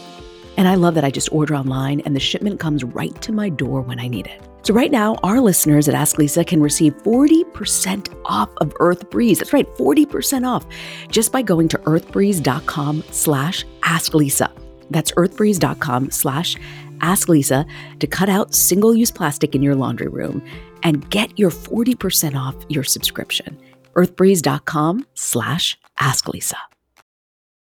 And 0.56 0.68
I 0.68 0.74
love 0.74 0.94
that 0.94 1.04
I 1.04 1.10
just 1.10 1.32
order 1.32 1.54
online 1.54 2.00
and 2.00 2.14
the 2.14 2.20
shipment 2.20 2.60
comes 2.60 2.84
right 2.84 3.20
to 3.22 3.32
my 3.32 3.48
door 3.48 3.80
when 3.82 3.98
I 3.98 4.08
need 4.08 4.26
it. 4.26 4.40
So 4.62 4.72
right 4.72 4.90
now, 4.90 5.16
our 5.22 5.40
listeners 5.40 5.88
at 5.88 5.94
Ask 5.94 6.16
Lisa 6.16 6.42
can 6.42 6.62
receive 6.62 6.94
40% 7.02 8.14
off 8.24 8.48
of 8.58 8.72
Earth 8.80 9.10
Breeze. 9.10 9.38
That's 9.38 9.52
right, 9.52 9.68
40% 9.76 10.48
off 10.48 10.64
just 11.08 11.32
by 11.32 11.42
going 11.42 11.68
to 11.68 11.78
earthbreeze.com 11.78 13.04
slash 13.10 13.64
ask 13.82 14.14
Lisa. 14.14 14.50
That's 14.90 15.12
earthbreeze.com 15.12 16.10
slash 16.10 16.56
ask 17.02 17.28
Lisa 17.28 17.66
to 18.00 18.06
cut 18.06 18.28
out 18.28 18.54
single-use 18.54 19.10
plastic 19.10 19.54
in 19.54 19.62
your 19.62 19.74
laundry 19.74 20.08
room 20.08 20.42
and 20.82 21.08
get 21.10 21.38
your 21.38 21.50
40% 21.50 22.34
off 22.34 22.54
your 22.68 22.84
subscription. 22.84 23.58
earthbreeze.com 23.94 25.06
slash 25.14 25.78
ask 25.98 26.28
Lisa. 26.28 26.56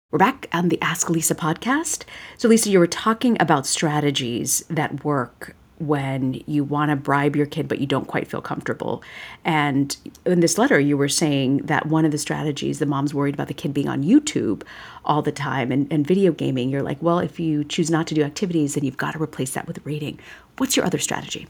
We're 0.09 0.19
back 0.19 0.47
on 0.53 0.69
the 0.69 0.81
Ask 0.81 1.09
Lisa 1.09 1.35
podcast. 1.35 2.05
So, 2.37 2.47
Lisa, 2.47 2.69
you 2.69 2.79
were 2.79 2.87
talking 2.87 3.35
about 3.41 3.67
strategies 3.67 4.63
that 4.69 5.03
work 5.03 5.53
when 5.79 6.41
you 6.45 6.63
want 6.63 6.91
to 6.91 6.95
bribe 6.95 7.35
your 7.35 7.45
kid 7.45 7.67
but 7.67 7.79
you 7.79 7.85
don't 7.87 8.07
quite 8.07 8.25
feel 8.25 8.41
comfortable. 8.41 9.03
And 9.43 9.97
in 10.25 10.39
this 10.39 10.57
letter, 10.57 10.79
you 10.79 10.95
were 10.95 11.09
saying 11.09 11.57
that 11.65 11.87
one 11.87 12.05
of 12.05 12.13
the 12.13 12.17
strategies, 12.17 12.79
the 12.79 12.85
mom's 12.85 13.13
worried 13.13 13.33
about 13.33 13.49
the 13.49 13.53
kid 13.53 13.73
being 13.73 13.89
on 13.89 14.01
YouTube 14.01 14.63
all 15.03 15.21
the 15.21 15.33
time 15.33 15.73
and, 15.73 15.91
and 15.91 16.07
video 16.07 16.31
gaming. 16.31 16.69
You're 16.69 16.83
like, 16.83 17.01
well, 17.01 17.19
if 17.19 17.37
you 17.37 17.65
choose 17.65 17.91
not 17.91 18.07
to 18.07 18.15
do 18.15 18.23
activities, 18.23 18.75
then 18.75 18.85
you've 18.85 18.95
got 18.95 19.11
to 19.11 19.21
replace 19.21 19.51
that 19.55 19.67
with 19.67 19.85
reading. 19.85 20.21
What's 20.57 20.77
your 20.77 20.85
other 20.85 20.99
strategy? 20.99 21.47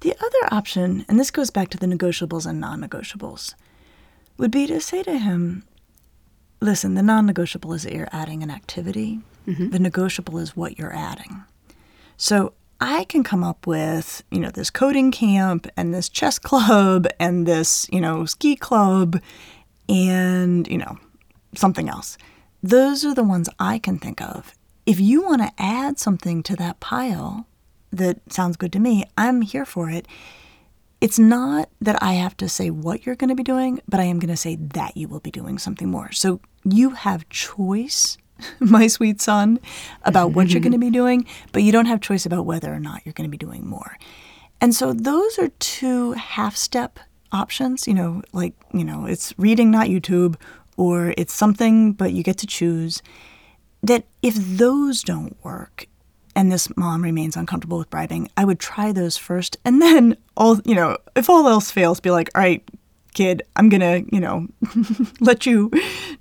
The 0.00 0.16
other 0.18 0.48
option, 0.50 1.04
and 1.10 1.20
this 1.20 1.30
goes 1.30 1.50
back 1.50 1.68
to 1.68 1.76
the 1.76 1.84
negotiables 1.84 2.46
and 2.46 2.58
non 2.58 2.80
negotiables, 2.80 3.52
would 4.38 4.50
be 4.50 4.66
to 4.66 4.80
say 4.80 5.02
to 5.02 5.18
him, 5.18 5.64
listen, 6.60 6.94
the 6.94 7.02
non 7.02 7.26
negotiable 7.26 7.72
is 7.72 7.82
that 7.84 7.92
you're 7.92 8.08
adding 8.12 8.42
an 8.42 8.50
activity, 8.50 9.20
mm-hmm. 9.46 9.70
the 9.70 9.78
negotiable 9.78 10.38
is 10.38 10.56
what 10.56 10.78
you're 10.78 10.94
adding. 10.94 11.44
So 12.16 12.52
I 12.80 13.04
can 13.04 13.22
come 13.22 13.44
up 13.44 13.66
with, 13.66 14.22
you 14.30 14.40
know, 14.40 14.50
this 14.50 14.70
coding 14.70 15.10
camp 15.10 15.66
and 15.76 15.92
this 15.92 16.08
chess 16.08 16.38
club 16.38 17.06
and 17.18 17.46
this, 17.46 17.88
you 17.92 18.00
know, 18.00 18.24
ski 18.24 18.56
club 18.56 19.20
and, 19.88 20.66
you 20.68 20.78
know, 20.78 20.98
something 21.54 21.88
else. 21.88 22.16
Those 22.62 23.04
are 23.04 23.14
the 23.14 23.24
ones 23.24 23.48
I 23.58 23.78
can 23.78 23.98
think 23.98 24.20
of. 24.20 24.54
If 24.86 25.00
you 25.00 25.22
want 25.22 25.42
to 25.42 25.52
add 25.58 25.98
something 25.98 26.42
to 26.44 26.56
that 26.56 26.80
pile 26.80 27.46
that 27.92 28.20
sounds 28.32 28.56
good 28.56 28.72
to 28.72 28.78
me, 28.78 29.04
I'm 29.16 29.42
here 29.42 29.64
for 29.64 29.90
it. 29.90 30.06
It's 31.00 31.18
not 31.18 31.70
that 31.80 32.02
I 32.02 32.14
have 32.14 32.36
to 32.38 32.48
say 32.48 32.70
what 32.70 33.06
you're 33.06 33.16
going 33.16 33.30
to 33.30 33.34
be 33.34 33.42
doing, 33.42 33.80
but 33.88 34.00
I 34.00 34.04
am 34.04 34.18
going 34.18 34.28
to 34.28 34.36
say 34.36 34.56
that 34.56 34.96
you 34.96 35.08
will 35.08 35.20
be 35.20 35.30
doing 35.30 35.58
something 35.58 35.90
more. 35.90 36.12
So 36.12 36.40
you 36.64 36.90
have 36.90 37.28
choice 37.30 38.18
my 38.60 38.86
sweet 38.86 39.20
son, 39.20 39.58
about 40.02 40.32
what 40.32 40.50
you're 40.50 40.60
going 40.60 40.72
to 40.78 40.78
be 40.78 40.90
doing, 40.90 41.26
but 41.52 41.62
you 41.62 41.72
don't 41.72 41.86
have 41.86 42.00
choice 42.00 42.26
about 42.26 42.46
whether 42.46 42.72
or 42.72 42.80
not 42.80 43.02
you're 43.04 43.12
going 43.12 43.28
to 43.28 43.30
be 43.30 43.38
doing 43.38 43.66
more. 43.66 43.98
And 44.60 44.74
so 44.74 44.92
those 44.92 45.38
are 45.38 45.48
two 45.58 46.12
half 46.12 46.56
step 46.56 46.98
options, 47.32 47.86
you 47.86 47.94
know, 47.94 48.22
like, 48.32 48.54
you 48.72 48.84
know, 48.84 49.06
it's 49.06 49.32
reading, 49.38 49.70
not 49.70 49.86
YouTube, 49.86 50.36
or 50.76 51.14
it's 51.16 51.32
something, 51.32 51.92
but 51.92 52.12
you 52.12 52.22
get 52.22 52.38
to 52.38 52.46
choose. 52.46 53.02
That 53.82 54.04
if 54.20 54.34
those 54.34 55.02
don't 55.02 55.36
work, 55.42 55.86
and 56.36 56.50
this 56.50 56.74
mom 56.76 57.02
remains 57.02 57.36
uncomfortable 57.36 57.78
with 57.78 57.90
bribing, 57.90 58.30
I 58.36 58.44
would 58.44 58.60
try 58.60 58.92
those 58.92 59.16
first. 59.16 59.56
And 59.64 59.82
then 59.82 60.16
all, 60.36 60.60
you 60.64 60.74
know, 60.74 60.96
if 61.16 61.28
all 61.28 61.48
else 61.48 61.70
fails, 61.70 62.00
be 62.00 62.10
like, 62.10 62.30
all 62.34 62.40
right, 62.40 62.62
kid, 63.14 63.42
I'm 63.56 63.68
going 63.68 63.80
to, 63.80 64.14
you 64.14 64.20
know, 64.20 64.46
let 65.20 65.46
you 65.46 65.70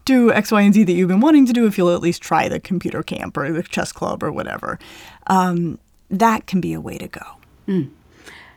do 0.06 0.32
X, 0.32 0.52
Y, 0.52 0.62
and 0.62 0.74
Z 0.74 0.84
that 0.84 0.93
you've 0.93 1.08
been 1.08 1.19
wanting 1.19 1.45
to 1.45 1.54
do 1.54 1.65
if 1.65 1.78
you'll 1.78 1.93
at 1.93 2.02
least 2.02 2.22
try 2.22 2.50
the 2.50 2.60
computer 2.60 3.04
camp 3.04 3.38
or 3.38 3.52
the 3.52 3.63
chess 3.63 3.91
club 3.91 4.24
or 4.24 4.32
whatever. 4.32 4.80
Um, 5.28 5.80
that 6.10 6.48
can 6.48 6.60
be 6.60 6.74
a 6.74 6.82
way 6.82 6.98
to 6.98 7.08
go. 7.08 7.22
Mm. 7.67 7.91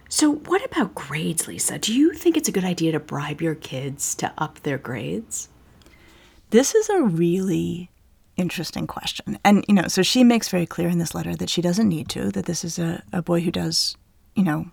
So, 0.09 0.35
what 0.35 0.65
about 0.65 0.95
grades, 0.95 1.49
Lisa? 1.49 1.79
Do 1.79 1.95
you 1.95 2.13
think 2.13 2.37
it's 2.37 2.49
a 2.49 2.53
good 2.53 2.65
idea 2.65 2.93
to 2.93 3.01
bribe 3.01 3.41
your 3.41 3.55
kids 3.55 4.15
to 4.17 4.33
up 4.37 4.61
their 4.63 4.79
grades? 4.79 5.49
This 6.51 6.75
is 6.75 6.91
a 6.91 7.01
really 7.01 7.89
interesting 8.37 8.87
question. 8.87 9.39
And, 9.45 9.65
you 9.69 9.75
know, 9.75 9.89
so 9.89 10.03
she 10.03 10.25
makes 10.25 10.49
very 10.49 10.67
clear 10.67 10.89
in 10.89 10.99
this 10.99 11.15
letter 11.15 11.37
that 11.37 11.51
she 11.51 11.63
doesn't 11.63 11.89
need 11.89 12.09
to, 12.11 12.31
that 12.31 12.47
this 12.47 12.65
is 12.65 12.79
a, 12.79 13.03
a 13.13 13.23
boy 13.23 13.41
who 13.41 13.51
does, 13.51 13.97
you 14.35 14.43
know, 14.43 14.67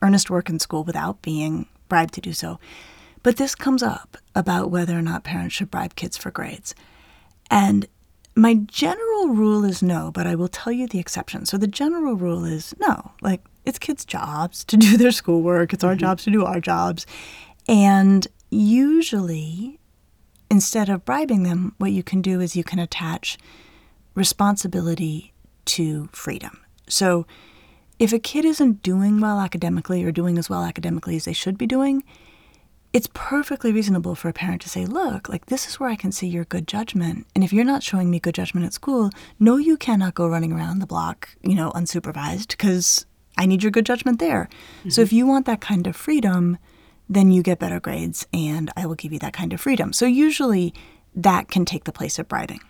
earnest 0.00 0.30
work 0.30 0.48
in 0.48 0.58
school 0.58 0.84
without 0.84 1.22
being 1.22 1.66
bribed 1.88 2.14
to 2.14 2.20
do 2.20 2.32
so. 2.32 2.58
But 3.22 3.36
this 3.36 3.54
comes 3.54 3.82
up 3.82 4.16
about 4.34 4.70
whether 4.70 4.98
or 4.98 5.02
not 5.02 5.24
parents 5.24 5.54
should 5.54 5.70
bribe 5.70 5.94
kids 5.94 6.16
for 6.16 6.30
grades. 6.30 6.74
And 7.50 7.86
my 8.34 8.54
general 8.54 9.28
rule 9.28 9.64
is 9.64 9.82
no, 9.82 10.10
but 10.10 10.26
I 10.26 10.34
will 10.34 10.48
tell 10.48 10.72
you 10.72 10.88
the 10.88 10.98
exception. 10.98 11.46
So 11.46 11.58
the 11.58 11.66
general 11.66 12.14
rule 12.14 12.44
is 12.44 12.74
no, 12.80 13.12
like 13.20 13.42
it's 13.64 13.78
kids' 13.78 14.04
jobs 14.04 14.64
to 14.64 14.76
do 14.76 14.96
their 14.96 15.12
schoolwork, 15.12 15.72
it's 15.72 15.84
our 15.84 15.92
mm-hmm. 15.92 16.00
jobs 16.00 16.24
to 16.24 16.30
do 16.30 16.44
our 16.44 16.60
jobs. 16.60 17.06
And 17.68 18.26
usually, 18.50 19.78
instead 20.52 20.90
of 20.90 21.02
bribing 21.06 21.44
them, 21.44 21.74
what 21.78 21.92
you 21.92 22.02
can 22.02 22.20
do 22.20 22.38
is 22.38 22.54
you 22.54 22.62
can 22.62 22.78
attach 22.78 23.38
responsibility 24.14 25.32
to 25.64 26.10
freedom. 26.12 26.60
So 26.86 27.26
if 27.98 28.12
a 28.12 28.18
kid 28.18 28.44
isn't 28.44 28.82
doing 28.82 29.18
well 29.18 29.40
academically 29.40 30.04
or 30.04 30.12
doing 30.12 30.36
as 30.36 30.50
well 30.50 30.62
academically 30.62 31.16
as 31.16 31.24
they 31.24 31.32
should 31.32 31.56
be 31.56 31.66
doing, 31.66 32.04
it's 32.92 33.08
perfectly 33.14 33.72
reasonable 33.72 34.14
for 34.14 34.28
a 34.28 34.34
parent 34.34 34.60
to 34.60 34.68
say, 34.68 34.84
look, 34.84 35.26
like 35.30 35.46
this 35.46 35.66
is 35.66 35.80
where 35.80 35.88
I 35.88 35.96
can 35.96 36.12
see 36.12 36.26
your 36.26 36.44
good 36.44 36.68
judgment. 36.68 37.26
And 37.34 37.42
if 37.42 37.50
you're 37.50 37.64
not 37.64 37.82
showing 37.82 38.10
me 38.10 38.20
good 38.20 38.34
judgment 38.34 38.66
at 38.66 38.74
school, 38.74 39.08
no, 39.40 39.56
you 39.56 39.78
cannot 39.78 40.12
go 40.12 40.28
running 40.28 40.52
around 40.52 40.80
the 40.80 40.86
block, 40.86 41.30
you 41.40 41.54
know, 41.54 41.70
unsupervised 41.70 42.48
because 42.48 43.06
I 43.38 43.46
need 43.46 43.62
your 43.62 43.72
good 43.72 43.86
judgment 43.86 44.18
there. 44.18 44.50
Mm-hmm. 44.80 44.90
So 44.90 45.00
if 45.00 45.14
you 45.14 45.26
want 45.26 45.46
that 45.46 45.62
kind 45.62 45.86
of 45.86 45.96
freedom, 45.96 46.58
then 47.14 47.30
you 47.30 47.42
get 47.42 47.58
better 47.58 47.80
grades 47.80 48.26
and 48.32 48.70
I 48.76 48.86
will 48.86 48.94
give 48.94 49.12
you 49.12 49.18
that 49.20 49.32
kind 49.32 49.52
of 49.52 49.60
freedom. 49.60 49.92
So 49.92 50.06
usually 50.06 50.74
that 51.14 51.48
can 51.48 51.64
take 51.64 51.84
the 51.84 51.92
place 51.92 52.18
of 52.18 52.28
bribing. 52.28 52.60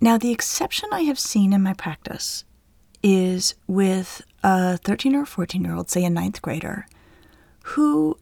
Now, 0.00 0.16
the 0.16 0.30
exception 0.30 0.90
I 0.92 1.02
have 1.02 1.18
seen 1.18 1.52
in 1.52 1.62
my 1.62 1.74
practice 1.74 2.44
is 3.02 3.54
with 3.66 4.22
a 4.42 4.78
13 4.78 5.14
or 5.14 5.26
14 5.26 5.64
year 5.64 5.74
old, 5.74 5.90
say 5.90 6.04
a 6.04 6.10
ninth 6.10 6.40
grader, 6.40 6.86
who 7.62 8.18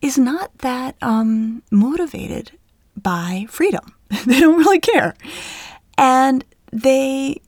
is 0.00 0.18
not 0.18 0.56
that 0.58 0.96
um, 1.02 1.62
motivated 1.70 2.52
by 2.96 3.46
freedom. 3.48 3.94
they 4.26 4.40
don't 4.40 4.58
really 4.58 4.80
care. 4.80 5.14
And 5.98 6.44
they 6.72 7.40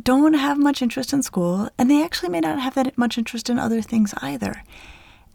don't 0.00 0.34
have 0.34 0.58
much 0.58 0.82
interest 0.82 1.12
in 1.12 1.22
school, 1.22 1.68
and 1.78 1.90
they 1.90 2.04
actually 2.04 2.28
may 2.28 2.40
not 2.40 2.60
have 2.60 2.74
that 2.74 2.96
much 2.98 3.18
interest 3.18 3.48
in 3.48 3.58
other 3.58 3.82
things 3.82 4.14
either. 4.20 4.62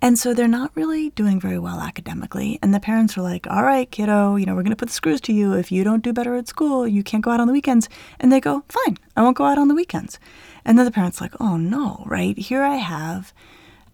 And 0.03 0.19
so 0.19 0.33
they're 0.33 0.49
not 0.49 0.75
really 0.75 1.11
doing 1.11 1.39
very 1.39 1.57
well 1.57 1.79
academically. 1.79 2.59
And 2.61 2.73
the 2.73 2.81
parents 2.81 3.17
are 3.17 3.21
like, 3.21 3.47
all 3.49 3.63
right, 3.63 3.89
kiddo, 3.89 4.35
you 4.35 4.45
know, 4.45 4.53
we're 4.53 4.63
going 4.63 4.71
to 4.71 4.75
put 4.75 4.89
the 4.89 4.93
screws 4.93 5.21
to 5.21 5.31
you. 5.31 5.53
If 5.53 5.71
you 5.71 5.85
don't 5.85 6.03
do 6.03 6.11
better 6.11 6.35
at 6.35 6.49
school, 6.49 6.85
you 6.85 7.03
can't 7.03 7.23
go 7.23 7.31
out 7.31 7.39
on 7.39 7.47
the 7.47 7.53
weekends. 7.53 7.87
And 8.19 8.29
they 8.29 8.41
go, 8.41 8.65
fine, 8.67 8.97
I 9.15 9.21
won't 9.21 9.37
go 9.37 9.45
out 9.45 9.57
on 9.57 9.69
the 9.69 9.73
weekends. 9.73 10.19
And 10.65 10.77
then 10.77 10.83
the 10.83 10.91
parent's 10.91 11.21
are 11.21 11.23
like, 11.23 11.39
oh 11.39 11.55
no, 11.55 12.03
right? 12.05 12.37
Here 12.37 12.63
I 12.63 12.75
have 12.75 13.33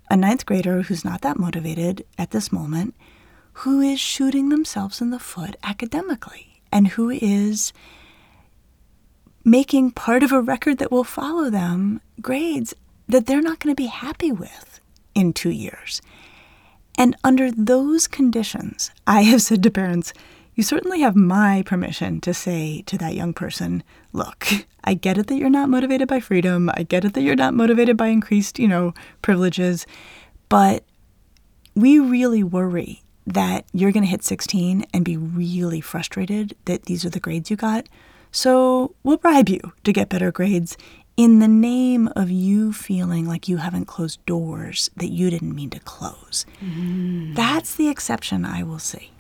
a 0.10 0.18
ninth 0.18 0.48
grader 0.48 0.82
who's 0.82 1.06
not 1.06 1.22
that 1.22 1.38
motivated 1.38 2.04
at 2.18 2.32
this 2.32 2.52
moment, 2.52 2.96
who 3.54 3.80
is 3.80 4.00
shooting 4.00 4.50
themselves 4.50 5.02
in 5.02 5.12
the 5.12 5.20
foot 5.20 5.58
academically, 5.62 6.64
and 6.72 6.88
who 6.88 7.12
is 7.12 7.72
making 9.46 9.92
part 9.92 10.24
of 10.24 10.32
a 10.32 10.42
record 10.42 10.80
that 10.80 10.92
will 10.92 11.04
follow 11.04 11.52
them 11.52 12.02
grades 12.20 12.74
that 13.08 13.28
they're 13.28 13.44
not 13.44 13.60
going 13.60 13.76
to 13.76 13.80
be 13.80 13.86
happy 13.86 14.32
with 14.32 14.79
in 15.16 15.34
two 15.34 15.50
years. 15.50 16.02
And 16.98 17.16
under 17.24 17.52
those 17.52 18.08
conditions, 18.08 18.92
I 19.08 19.22
have 19.22 19.42
said 19.42 19.64
to 19.64 19.72
parents, 19.72 20.14
you 20.56 20.64
certainly 20.64 21.00
have 21.00 21.16
my 21.16 21.64
permission 21.66 22.20
to 22.22 22.34
say 22.34 22.84
to 22.88 22.98
that 22.98 23.16
young 23.16 23.34
person, 23.34 23.84
look, 24.12 24.48
I 24.84 24.94
get 24.94 25.18
it 25.18 25.28
that 25.28 25.38
you're 25.38 25.50
not 25.50 25.70
motivated 25.70 26.10
by 26.10 26.20
freedom. 26.20 26.70
I 26.74 26.84
get 26.84 27.06
it 27.06 27.14
that 27.14 27.22
you're 27.22 27.36
not 27.36 27.54
motivated 27.54 27.96
by 27.96 28.08
increased, 28.08 28.60
you 28.60 28.68
know, 28.68 28.94
privileges. 29.22 29.88
But 30.50 30.84
we 31.76 32.00
really 32.00 32.44
worry 32.44 33.04
that 33.26 33.66
you're 33.72 33.94
going 33.94 34.04
to 34.04 34.10
hit 34.10 34.24
16 34.24 34.86
and 34.94 35.06
be 35.06 35.16
really 35.16 35.80
frustrated 35.80 36.56
that 36.66 36.84
these 36.84 37.06
are 37.06 37.10
the 37.10 37.22
grades 37.22 37.50
you 37.50 37.56
got. 37.56 37.88
So 38.32 38.96
we'll 39.04 39.18
bribe 39.18 39.48
you 39.48 39.62
to 39.86 39.94
get 39.94 40.10
better 40.10 40.32
grades 40.32 40.78
in 41.20 41.40
the 41.40 41.50
name 41.50 42.08
of 42.16 42.32
you 42.32 42.72
feeling 42.72 43.28
like 43.28 43.50
you 43.50 43.58
haven't 43.58 43.84
closed 43.84 44.26
doors 44.26 44.90
that 44.96 45.10
you 45.10 45.30
didn't 45.30 45.54
mean 45.54 45.70
to 45.70 45.80
close. 45.82 46.46
Mm. 46.64 47.36
That's 47.36 47.76
the 47.76 47.90
exception 47.90 48.46
I 48.46 48.64
will 48.64 48.80
see. 48.80 49.12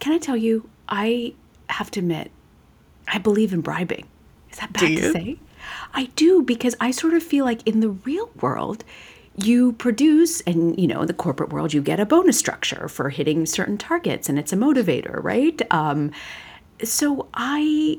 Can 0.00 0.12
I 0.12 0.18
tell 0.18 0.36
you, 0.36 0.68
I 0.88 1.34
have 1.68 1.92
to 1.92 2.00
admit, 2.00 2.32
I 3.06 3.18
believe 3.18 3.52
in 3.52 3.60
bribing. 3.60 4.08
Is 4.50 4.58
that 4.58 4.72
bad 4.72 4.96
to 4.96 5.12
say? 5.12 5.38
I 5.94 6.06
do 6.16 6.42
because 6.42 6.74
I 6.80 6.90
sort 6.90 7.14
of 7.14 7.22
feel 7.22 7.44
like 7.44 7.64
in 7.68 7.78
the 7.78 7.90
real 7.90 8.28
world, 8.40 8.82
you 9.36 9.74
produce 9.74 10.40
and 10.40 10.76
you 10.76 10.88
know 10.88 11.02
in 11.02 11.06
the 11.06 11.14
corporate 11.14 11.50
world 11.50 11.72
you 11.72 11.82
get 11.82 12.00
a 12.00 12.06
bonus 12.06 12.38
structure 12.38 12.88
for 12.88 13.10
hitting 13.10 13.44
certain 13.44 13.76
targets 13.76 14.30
and 14.30 14.38
it's 14.38 14.50
a 14.50 14.56
motivator 14.56 15.22
right 15.22 15.60
um, 15.70 16.10
so 16.82 17.28
I 17.34 17.98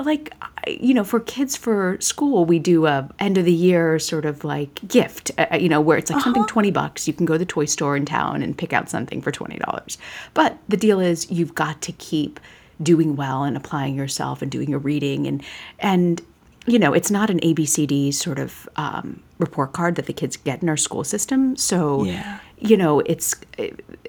like 0.00 0.32
you 0.66 0.92
know 0.92 1.04
for 1.04 1.20
kids 1.20 1.56
for 1.56 1.96
school 2.00 2.44
we 2.44 2.58
do 2.58 2.86
a 2.86 3.08
end 3.18 3.38
of 3.38 3.44
the 3.44 3.52
year 3.52 3.98
sort 3.98 4.24
of 4.24 4.44
like 4.44 4.86
gift 4.86 5.30
uh, 5.38 5.46
uh 5.52 5.56
you 5.56 5.68
know 5.68 5.80
where 5.80 5.96
it's 5.96 6.10
like 6.10 6.18
uh-huh. 6.18 6.24
something 6.24 6.46
20 6.46 6.70
bucks 6.70 7.06
you 7.06 7.14
can 7.14 7.24
go 7.24 7.34
to 7.34 7.38
the 7.38 7.46
toy 7.46 7.64
store 7.64 7.96
in 7.96 8.04
town 8.04 8.42
and 8.42 8.58
pick 8.58 8.72
out 8.72 8.90
something 8.90 9.22
for 9.22 9.32
$20 9.32 9.96
but 10.34 10.58
the 10.68 10.76
deal 10.76 11.00
is 11.00 11.30
you've 11.30 11.54
got 11.54 11.80
to 11.80 11.92
keep 11.92 12.40
doing 12.82 13.16
well 13.16 13.44
and 13.44 13.56
applying 13.56 13.94
yourself 13.94 14.42
and 14.42 14.50
doing 14.50 14.68
your 14.68 14.78
reading 14.78 15.26
and 15.26 15.42
and 15.78 16.20
you 16.66 16.78
know 16.78 16.92
it's 16.92 17.10
not 17.10 17.30
an 17.30 17.40
abcd 17.40 18.12
sort 18.12 18.38
of 18.38 18.68
um, 18.76 19.22
report 19.38 19.72
card 19.72 19.94
that 19.94 20.06
the 20.06 20.12
kids 20.12 20.36
get 20.36 20.62
in 20.62 20.68
our 20.68 20.76
school 20.76 21.04
system 21.04 21.56
so 21.56 22.04
yeah. 22.04 22.38
you 22.58 22.76
know 22.76 23.00
it's 23.00 23.34
uh, 23.58 23.68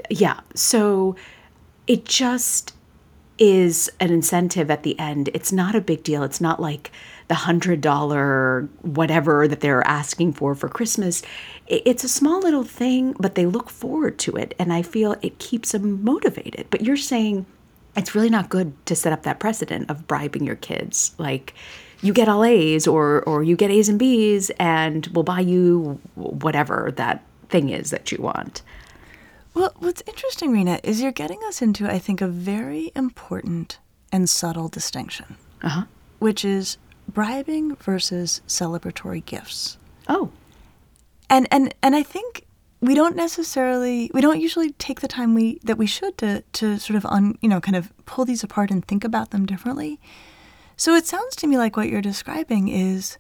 yeah 0.10 0.40
so 0.54 1.16
it 1.88 2.04
just 2.04 2.74
is 3.38 3.90
an 4.00 4.12
incentive 4.12 4.72
at 4.72 4.84
the 4.84 4.98
end. 5.00 5.30
It's 5.34 5.52
not 5.52 5.76
a 5.76 5.82
big 5.82 6.04
deal. 6.04 6.24
It's 6.24 6.42
not 6.42 6.62
like 6.62 6.92
the 7.28 7.36
hundred 7.36 7.82
dollar 7.82 8.70
whatever 8.82 9.48
that 9.48 9.60
they're 9.60 9.86
asking 9.86 10.34
for 10.34 10.56
for 10.56 10.70
Christmas. 10.70 11.22
It's 11.68 12.04
a 12.04 12.10
small 12.10 12.40
little 12.40 12.64
thing, 12.64 13.16
but 13.20 13.36
they 13.36 13.46
look 13.46 13.70
forward 13.70 14.18
to 14.20 14.36
it, 14.38 14.56
and 14.58 14.72
I 14.72 14.82
feel 14.82 15.16
it 15.22 15.40
keeps 15.40 15.74
them 15.74 16.04
motivated. 16.04 16.68
But 16.70 16.82
you're 16.82 16.98
saying 16.98 17.46
it's 17.96 18.16
really 18.16 18.30
not 18.30 18.50
good 18.50 18.74
to 18.86 18.96
set 18.96 19.14
up 19.14 19.24
that 19.24 19.40
precedent 19.40 19.90
of 19.90 20.08
bribing 20.08 20.46
your 20.46 20.56
kids, 20.56 21.14
like 21.18 21.54
you 22.02 22.14
get 22.14 22.30
all 22.30 22.44
A's 22.44 22.88
or 22.88 23.24
or 23.24 23.44
you 23.44 23.56
get 23.56 23.72
A's 23.72 23.90
and 23.90 24.00
B's, 24.00 24.50
and 24.60 25.08
we'll 25.08 25.24
buy 25.24 25.42
you 25.42 26.00
whatever 26.16 26.92
that 26.96 27.24
thing 27.50 27.70
is 27.70 27.90
that 27.90 28.12
you 28.12 28.20
want. 28.22 28.62
Well, 29.58 29.74
what's 29.80 30.04
interesting, 30.06 30.54
Reena, 30.54 30.80
is 30.84 31.02
you're 31.02 31.12
getting 31.12 31.40
us 31.48 31.64
into, 31.64 31.92
I 31.92 31.98
think, 31.98 32.22
a 32.22 32.28
very 32.28 32.92
important 32.96 33.80
and 34.12 34.30
subtle 34.30 34.68
distinction, 34.68 35.36
uh-huh. 35.64 35.86
which 36.20 36.46
is 36.46 36.78
bribing 37.12 37.76
versus 37.78 38.42
celebratory 38.48 39.26
gifts. 39.26 39.80
Oh, 40.08 40.30
and 41.28 41.48
and 41.50 41.74
and 41.82 41.96
I 41.96 42.04
think 42.04 42.46
we 42.82 42.94
don't 42.94 43.16
necessarily 43.16 44.12
we 44.14 44.22
don't 44.22 44.40
usually 44.40 44.74
take 44.74 45.02
the 45.02 45.08
time 45.08 45.34
we 45.34 45.60
that 45.64 45.80
we 45.80 45.88
should 45.88 46.20
to 46.20 46.44
to 46.54 46.78
sort 46.78 46.96
of 46.96 47.08
un 47.08 47.36
you 47.42 47.50
know 47.50 47.60
kind 47.60 47.76
of 47.76 47.92
pull 48.06 48.26
these 48.26 48.44
apart 48.44 48.70
and 48.70 48.86
think 48.86 49.04
about 49.04 49.32
them 49.32 49.48
differently. 49.48 50.00
So 50.76 50.94
it 50.94 51.08
sounds 51.08 51.36
to 51.38 51.48
me 51.48 51.58
like 51.58 51.76
what 51.76 51.90
you're 51.90 52.04
describing 52.04 52.68
is 52.68 53.18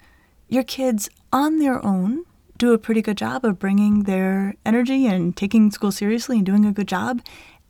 your 0.47 0.63
kids 0.63 1.10
on 1.34 1.58
their 1.58 1.84
own 1.84 2.26
do 2.58 2.74
a 2.74 2.78
pretty 2.78 3.02
good 3.02 3.17
job 3.17 3.46
of 3.46 3.60
bringing 3.60 4.04
their 4.04 4.56
energy 4.65 5.06
and 5.06 5.36
taking 5.36 5.72
school 5.72 5.91
seriously 5.91 6.38
and 6.38 6.46
doing 6.46 6.65
a 6.65 6.72
good 6.72 6.88
job. 6.88 7.22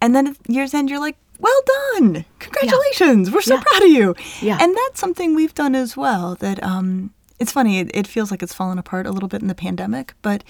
And 0.02 0.16
then 0.16 0.28
at 0.28 0.38
year's 0.48 0.74
end, 0.74 0.90
you're 0.90 1.00
like, 1.00 1.18
well 1.40 1.62
done. 1.94 2.26
Congratulations. 2.40 3.30
Yeah. 3.30 3.36
We're 3.36 3.42
so 3.42 3.56
yeah. 3.56 3.64
proud 3.64 3.84
of 3.84 3.90
you. 3.90 4.16
Yeah. 4.42 4.58
And 4.62 4.76
that's 4.76 5.00
something 5.00 5.36
we've 5.36 5.54
done 5.54 5.76
as 5.76 5.96
well 5.96 6.36
that 6.36 6.62
um, 6.64 7.14
it's 7.40 7.52
funny. 7.52 7.80
It, 7.80 7.92
it 7.94 8.08
feels 8.08 8.32
like 8.32 8.42
it's 8.42 8.54
fallen 8.54 8.78
apart 8.78 9.06
a 9.06 9.12
little 9.12 9.30
bit 9.30 9.42
in 9.42 9.48
the 9.48 9.56
pandemic, 9.56 10.14
but 10.22 10.44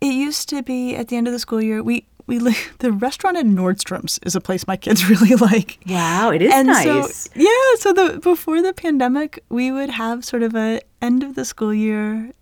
it 0.00 0.12
used 0.12 0.48
to 0.50 0.62
be 0.62 0.96
at 0.96 1.08
the 1.08 1.16
end 1.16 1.26
of 1.26 1.32
the 1.32 1.38
school 1.38 1.62
year, 1.62 1.82
we, 1.82 2.06
we 2.26 2.38
the 2.78 2.92
restaurant 2.92 3.36
at 3.36 3.46
Nordstrom's 3.46 4.18
is 4.24 4.34
a 4.34 4.40
place 4.40 4.66
my 4.66 4.76
kids 4.76 5.08
really 5.10 5.34
like. 5.34 5.78
Wow, 5.88 6.30
it 6.30 6.42
is 6.42 6.52
and 6.52 6.68
nice. 6.68 7.16
So, 7.16 7.30
yeah, 7.34 7.76
so 7.78 7.92
the 7.92 8.20
before 8.22 8.62
the 8.62 8.72
pandemic, 8.72 9.42
we 9.48 9.70
would 9.70 9.90
have 9.90 10.24
sort 10.24 10.42
of 10.42 10.54
a 10.54 10.80
end 11.02 11.22
of 11.22 11.34
the 11.34 11.44
school 11.44 11.74
year 11.74 12.32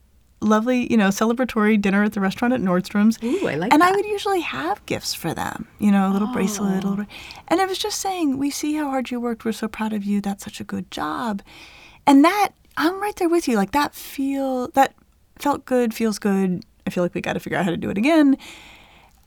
lovely, 0.44 0.90
you 0.90 0.96
know, 0.96 1.08
celebratory 1.08 1.80
dinner 1.80 2.04
at 2.04 2.12
the 2.12 2.20
restaurant 2.20 2.54
at 2.54 2.60
Nordstrom's. 2.60 3.18
Ooh, 3.22 3.48
I 3.48 3.54
like 3.54 3.72
And 3.72 3.82
that. 3.82 3.92
I 3.92 3.96
would 3.96 4.06
usually 4.06 4.40
have 4.40 4.84
gifts 4.86 5.14
for 5.14 5.34
them, 5.34 5.66
you 5.78 5.90
know, 5.90 6.10
a 6.10 6.12
little 6.12 6.28
oh. 6.28 6.32
bracelet, 6.32 6.84
a 6.84 6.88
little. 6.88 7.06
Oh. 7.08 7.14
And 7.48 7.60
I 7.60 7.66
was 7.66 7.78
just 7.78 8.00
saying, 8.00 8.38
we 8.38 8.50
see 8.50 8.74
how 8.74 8.90
hard 8.90 9.10
you 9.10 9.20
worked. 9.20 9.44
We're 9.44 9.52
so 9.52 9.68
proud 9.68 9.92
of 9.92 10.04
you. 10.04 10.20
That's 10.20 10.44
such 10.44 10.60
a 10.60 10.64
good 10.64 10.90
job. 10.90 11.42
And 12.06 12.24
that 12.24 12.50
I'm 12.76 13.00
right 13.00 13.14
there 13.16 13.28
with 13.28 13.48
you. 13.48 13.56
Like 13.56 13.72
that 13.72 13.94
feel 13.94 14.68
that 14.68 14.94
felt 15.38 15.64
good, 15.64 15.94
feels 15.94 16.18
good. 16.18 16.64
I 16.86 16.90
feel 16.90 17.02
like 17.02 17.14
we 17.14 17.20
got 17.20 17.34
to 17.34 17.40
figure 17.40 17.58
out 17.58 17.64
how 17.64 17.70
to 17.70 17.76
do 17.76 17.90
it 17.90 17.98
again. 17.98 18.36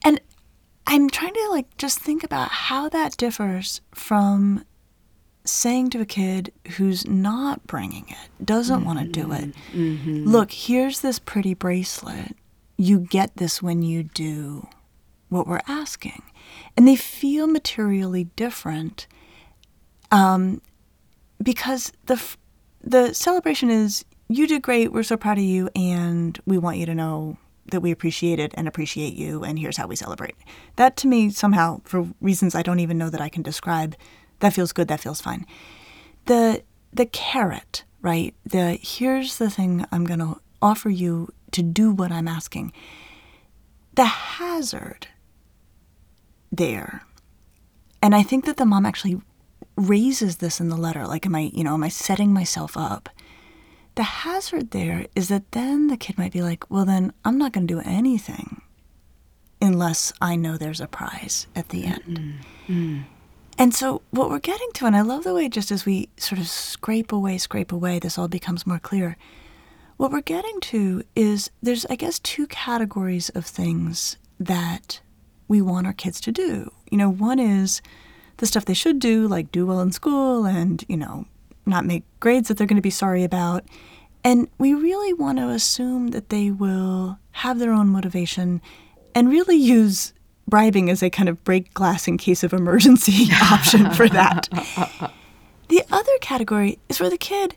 And 0.03 0.21
I'm 0.85 1.09
trying 1.09 1.33
to 1.33 1.47
like 1.49 1.77
just 1.77 1.99
think 1.99 2.23
about 2.23 2.49
how 2.49 2.89
that 2.89 3.17
differs 3.17 3.81
from 3.93 4.63
saying 5.47 5.89
to 5.91 6.01
a 6.01 6.05
kid 6.05 6.51
who's 6.77 7.07
not 7.07 7.65
bringing 7.67 8.05
it, 8.09 8.45
doesn't 8.45 8.79
mm-hmm. 8.79 8.85
want 8.85 8.99
to 8.99 9.05
do 9.05 9.31
it, 9.31 9.53
mm-hmm. 9.71 10.25
look, 10.25 10.51
here's 10.51 11.01
this 11.01 11.19
pretty 11.19 11.53
bracelet. 11.53 12.35
You 12.77 12.99
get 12.99 13.37
this 13.37 13.61
when 13.61 13.81
you 13.81 14.03
do 14.03 14.67
what 15.29 15.47
we're 15.47 15.61
asking. 15.67 16.23
And 16.75 16.87
they 16.87 16.95
feel 16.95 17.47
materially 17.47 18.25
different 18.35 19.07
um, 20.11 20.61
because 21.41 21.91
the, 22.05 22.23
the 22.83 23.13
celebration 23.13 23.69
is 23.69 24.05
you 24.29 24.47
did 24.47 24.61
great, 24.61 24.91
we're 24.91 25.03
so 25.03 25.17
proud 25.17 25.37
of 25.37 25.43
you, 25.43 25.69
and 25.75 26.39
we 26.45 26.57
want 26.57 26.77
you 26.77 26.85
to 26.85 26.95
know 26.95 27.37
that 27.71 27.81
we 27.81 27.91
appreciate 27.91 28.39
it 28.39 28.53
and 28.55 28.67
appreciate 28.67 29.13
you, 29.13 29.43
and 29.43 29.59
here's 29.59 29.77
how 29.77 29.87
we 29.87 29.95
celebrate. 29.95 30.35
That 30.75 30.95
to 30.97 31.07
me, 31.07 31.29
somehow, 31.29 31.81
for 31.83 32.07
reasons 32.21 32.55
I 32.55 32.61
don't 32.61 32.79
even 32.79 32.97
know 32.97 33.09
that 33.09 33.21
I 33.21 33.29
can 33.29 33.41
describe, 33.41 33.95
that 34.39 34.53
feels 34.53 34.73
good, 34.73 34.87
that 34.87 34.99
feels 34.99 35.21
fine. 35.21 35.45
The 36.25 36.63
the 36.93 37.05
carrot, 37.05 37.83
right? 38.01 38.33
The 38.45 38.79
here's 38.81 39.37
the 39.37 39.49
thing 39.49 39.85
I'm 39.91 40.05
going 40.05 40.19
to 40.19 40.39
offer 40.61 40.89
you 40.89 41.33
to 41.51 41.61
do 41.61 41.91
what 41.91 42.11
I'm 42.11 42.27
asking. 42.27 42.73
The 43.95 44.05
hazard 44.05 45.07
there. 46.51 47.03
And 48.01 48.15
I 48.15 48.23
think 48.23 48.45
that 48.45 48.57
the 48.57 48.65
mom 48.65 48.85
actually 48.85 49.21
raises 49.75 50.37
this 50.37 50.59
in 50.59 50.69
the 50.69 50.77
letter 50.77 51.05
like 51.05 51.25
am 51.25 51.35
I, 51.35 51.51
you 51.53 51.63
know, 51.63 51.73
am 51.73 51.83
I 51.83 51.89
setting 51.89 52.33
myself 52.33 52.75
up? 52.75 53.09
The 53.95 54.03
hazard 54.03 54.71
there 54.71 55.07
is 55.15 55.29
that 55.29 55.51
then 55.53 55.87
the 55.87 55.97
kid 55.97 56.17
might 56.17 56.31
be 56.31 56.43
like, 56.43 56.69
well, 56.69 56.85
then 56.85 57.13
I'm 57.25 57.37
not 57.37 57.51
going 57.51 57.65
to 57.67 57.73
do 57.73 57.81
anything 57.83 58.61
unless 59.59 60.13
I 60.21 60.35
know 60.35 60.55
there's 60.57 60.81
a 60.81 60.87
prize 60.87 61.47
at 61.55 61.69
the 61.69 61.85
end. 61.85 62.03
Mm-hmm. 62.67 62.73
Mm. 62.73 63.03
And 63.59 63.73
so, 63.73 64.03
what 64.11 64.29
we're 64.29 64.39
getting 64.39 64.69
to, 64.75 64.85
and 64.85 64.95
I 64.95 65.01
love 65.01 65.23
the 65.23 65.33
way 65.33 65.49
just 65.49 65.71
as 65.71 65.85
we 65.85 66.09
sort 66.17 66.39
of 66.39 66.47
scrape 66.47 67.11
away, 67.11 67.39
scrape 67.39 67.71
away, 67.71 67.97
this 67.97 68.17
all 68.17 68.27
becomes 68.27 68.67
more 68.67 68.77
clear. 68.77 69.17
What 69.97 70.11
we're 70.11 70.21
getting 70.21 70.59
to 70.61 71.03
is 71.15 71.49
there's, 71.63 71.85
I 71.87 71.95
guess, 71.95 72.19
two 72.19 72.45
categories 72.47 73.29
of 73.29 73.47
things 73.47 74.17
that 74.39 75.01
we 75.47 75.59
want 75.59 75.87
our 75.87 75.93
kids 75.93 76.21
to 76.21 76.31
do. 76.31 76.71
You 76.91 76.99
know, 76.99 77.09
one 77.09 77.39
is 77.39 77.81
the 78.37 78.45
stuff 78.45 78.65
they 78.65 78.75
should 78.75 78.99
do, 78.99 79.27
like 79.27 79.51
do 79.51 79.65
well 79.65 79.81
in 79.81 79.91
school 79.91 80.45
and, 80.45 80.83
you 80.87 80.97
know, 80.97 81.25
not 81.65 81.83
make 81.83 82.03
grades 82.19 82.47
that 82.47 82.57
they're 82.57 82.67
going 82.67 82.75
to 82.75 82.81
be 82.81 82.91
sorry 82.91 83.23
about. 83.23 83.63
And 84.23 84.47
we 84.59 84.75
really 84.75 85.13
want 85.13 85.39
to 85.39 85.49
assume 85.49 86.09
that 86.09 86.29
they 86.29 86.51
will 86.51 87.17
have 87.31 87.57
their 87.57 87.71
own 87.71 87.87
motivation 87.89 88.61
and 89.15 89.29
really 89.29 89.55
use 89.55 90.13
bribing 90.47 90.87
is 90.87 91.03
a 91.03 91.09
kind 91.09 91.29
of 91.29 91.43
break 91.43 91.73
glass 91.73 92.07
in 92.07 92.17
case 92.17 92.43
of 92.43 92.53
emergency 92.53 93.27
option 93.51 93.91
for 93.91 94.07
that. 94.09 94.47
The 95.69 95.83
other 95.91 96.11
category 96.21 96.79
is 96.87 96.99
where 96.99 97.09
the 97.09 97.17
kid 97.17 97.55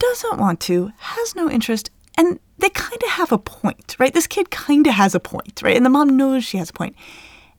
doesn't 0.00 0.38
want 0.38 0.58
to, 0.62 0.90
has 0.98 1.36
no 1.36 1.48
interest, 1.48 1.90
and 2.18 2.40
they 2.58 2.70
kind 2.70 3.00
of 3.04 3.10
have 3.10 3.32
a 3.32 3.38
point, 3.38 3.96
right? 3.98 4.12
This 4.12 4.26
kid 4.26 4.50
kind 4.50 4.86
of 4.86 4.94
has 4.94 5.14
a 5.14 5.20
point, 5.20 5.60
right? 5.62 5.76
And 5.76 5.86
the 5.86 5.90
mom 5.90 6.16
knows 6.16 6.44
she 6.44 6.58
has 6.58 6.70
a 6.70 6.72
point. 6.72 6.96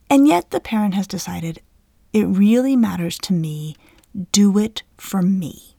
And 0.09 0.27
yet 0.27 0.51
the 0.51 0.59
parent 0.59 0.93
has 0.93 1.07
decided 1.07 1.61
it 2.13 2.25
really 2.25 2.75
matters 2.75 3.17
to 3.19 3.33
me. 3.33 3.75
Do 4.31 4.57
it 4.57 4.83
for 4.97 5.21
me. 5.21 5.77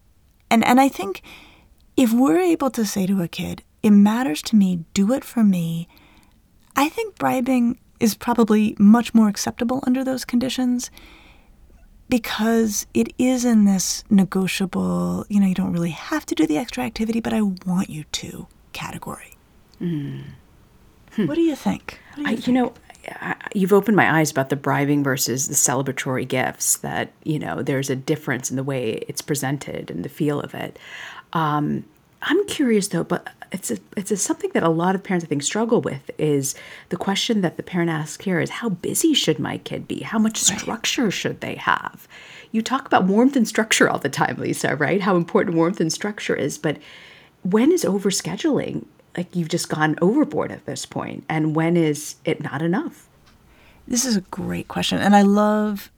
And 0.50 0.64
and 0.64 0.80
I 0.80 0.88
think 0.88 1.22
if 1.96 2.12
we're 2.12 2.38
able 2.38 2.70
to 2.70 2.86
say 2.86 3.06
to 3.06 3.22
a 3.22 3.28
kid, 3.28 3.62
it 3.82 3.90
matters 3.90 4.42
to 4.42 4.56
me, 4.56 4.84
do 4.94 5.12
it 5.12 5.24
for 5.24 5.42
me, 5.42 5.88
I 6.76 6.88
think 6.88 7.18
bribing 7.18 7.78
is 8.00 8.14
probably 8.14 8.76
much 8.78 9.14
more 9.14 9.28
acceptable 9.28 9.82
under 9.86 10.04
those 10.04 10.24
conditions 10.24 10.90
because 12.08 12.86
it 12.94 13.12
is 13.18 13.44
in 13.44 13.64
this 13.64 14.02
negotiable, 14.08 15.26
you 15.28 15.40
know, 15.40 15.46
you 15.46 15.54
don't 15.54 15.72
really 15.72 15.90
have 15.90 16.24
to 16.26 16.34
do 16.34 16.46
the 16.46 16.56
extra 16.56 16.82
activity, 16.84 17.20
but 17.20 17.32
I 17.32 17.42
want 17.42 17.90
you 17.90 18.04
to 18.04 18.46
category. 18.72 19.36
Mm. 19.80 20.22
Hmm. 21.12 21.26
What 21.26 21.34
do 21.34 21.42
you 21.42 21.56
think? 21.56 22.00
Do 22.14 22.22
you, 22.22 22.26
I, 22.26 22.30
think? 22.30 22.46
you 22.46 22.52
know, 22.54 22.72
I, 23.20 23.34
you've 23.54 23.72
opened 23.72 23.96
my 23.96 24.18
eyes 24.18 24.30
about 24.30 24.48
the 24.48 24.56
bribing 24.56 25.02
versus 25.02 25.48
the 25.48 25.54
celebratory 25.54 26.26
gifts. 26.26 26.76
That 26.78 27.12
you 27.24 27.38
know, 27.38 27.62
there's 27.62 27.90
a 27.90 27.96
difference 27.96 28.50
in 28.50 28.56
the 28.56 28.64
way 28.64 29.04
it's 29.08 29.22
presented 29.22 29.90
and 29.90 30.04
the 30.04 30.08
feel 30.08 30.40
of 30.40 30.54
it. 30.54 30.78
Um, 31.32 31.84
I'm 32.22 32.46
curious 32.46 32.88
though, 32.88 33.04
but 33.04 33.28
it's 33.52 33.70
a, 33.70 33.78
it's 33.96 34.10
a, 34.10 34.16
something 34.16 34.50
that 34.54 34.62
a 34.62 34.68
lot 34.68 34.94
of 34.94 35.02
parents 35.02 35.24
I 35.24 35.28
think 35.28 35.42
struggle 35.42 35.80
with 35.80 36.10
is 36.18 36.54
the 36.88 36.96
question 36.96 37.40
that 37.42 37.56
the 37.56 37.62
parent 37.62 37.90
asks 37.90 38.24
here 38.24 38.40
is 38.40 38.50
how 38.50 38.70
busy 38.70 39.14
should 39.14 39.38
my 39.38 39.58
kid 39.58 39.86
be? 39.86 40.00
How 40.00 40.18
much 40.18 40.38
structure 40.38 41.04
right. 41.04 41.12
should 41.12 41.40
they 41.40 41.54
have? 41.54 42.08
You 42.50 42.62
talk 42.62 42.86
about 42.86 43.04
warmth 43.04 43.36
and 43.36 43.46
structure 43.46 43.88
all 43.88 43.98
the 43.98 44.08
time, 44.08 44.36
Lisa, 44.38 44.74
right? 44.76 45.00
How 45.00 45.16
important 45.16 45.56
warmth 45.56 45.80
and 45.80 45.92
structure 45.92 46.34
is, 46.34 46.58
but 46.58 46.78
when 47.42 47.72
is 47.72 47.84
overscheduling 47.84 48.84
like 49.16 49.34
you've 49.34 49.48
just 49.48 49.68
gone 49.68 49.96
overboard 50.02 50.52
at 50.52 50.66
this 50.66 50.86
point 50.86 51.24
and 51.28 51.56
when 51.56 51.76
is 51.76 52.16
it 52.24 52.42
not 52.42 52.62
enough? 52.62 53.08
This 53.86 54.04
is 54.04 54.16
a 54.16 54.22
great 54.22 54.68
question 54.68 54.98
and 54.98 55.14
I 55.14 55.22
love 55.22 55.90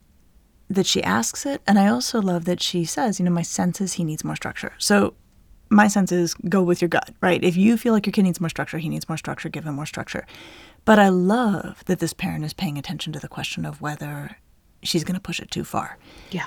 that 0.68 0.87
she 0.87 1.02
asks 1.02 1.44
it 1.44 1.61
and 1.66 1.78
I 1.78 1.88
also 1.88 2.22
love 2.22 2.44
that 2.44 2.62
she 2.62 2.85
says, 2.85 3.18
you 3.18 3.24
know, 3.24 3.30
my 3.30 3.42
sense 3.42 3.80
is 3.80 3.94
he 3.94 4.04
needs 4.04 4.24
more 4.24 4.37
structure. 4.37 4.72
So 4.78 5.14
my 5.70 5.87
sense 5.87 6.12
is 6.12 6.35
go 6.35 6.62
with 6.62 6.83
your 6.83 6.88
gut, 6.88 7.14
right? 7.20 7.42
If 7.42 7.56
you 7.56 7.76
feel 7.76 7.94
like 7.94 8.04
your 8.04 8.12
kid 8.12 8.24
needs 8.24 8.40
more 8.40 8.50
structure, 8.50 8.78
he 8.78 8.88
needs 8.88 9.09
more 9.09 9.16
structure, 9.16 9.48
give 9.48 9.64
him 9.64 9.76
more 9.76 9.87
structure. 9.87 10.26
But 10.85 10.98
I 10.98 11.09
love 11.09 11.85
that 11.87 12.00
this 12.00 12.12
parent 12.12 12.44
is 12.44 12.52
paying 12.52 12.76
attention 12.76 13.12
to 13.12 13.20
the 13.20 13.28
question 13.28 13.64
of 13.64 13.80
whether 13.80 14.37
she's 14.83 15.04
going 15.04 15.14
to 15.14 15.20
push 15.20 15.40
it 15.40 15.50
too 15.50 15.64
far. 15.64 15.96
Yeah. 16.30 16.46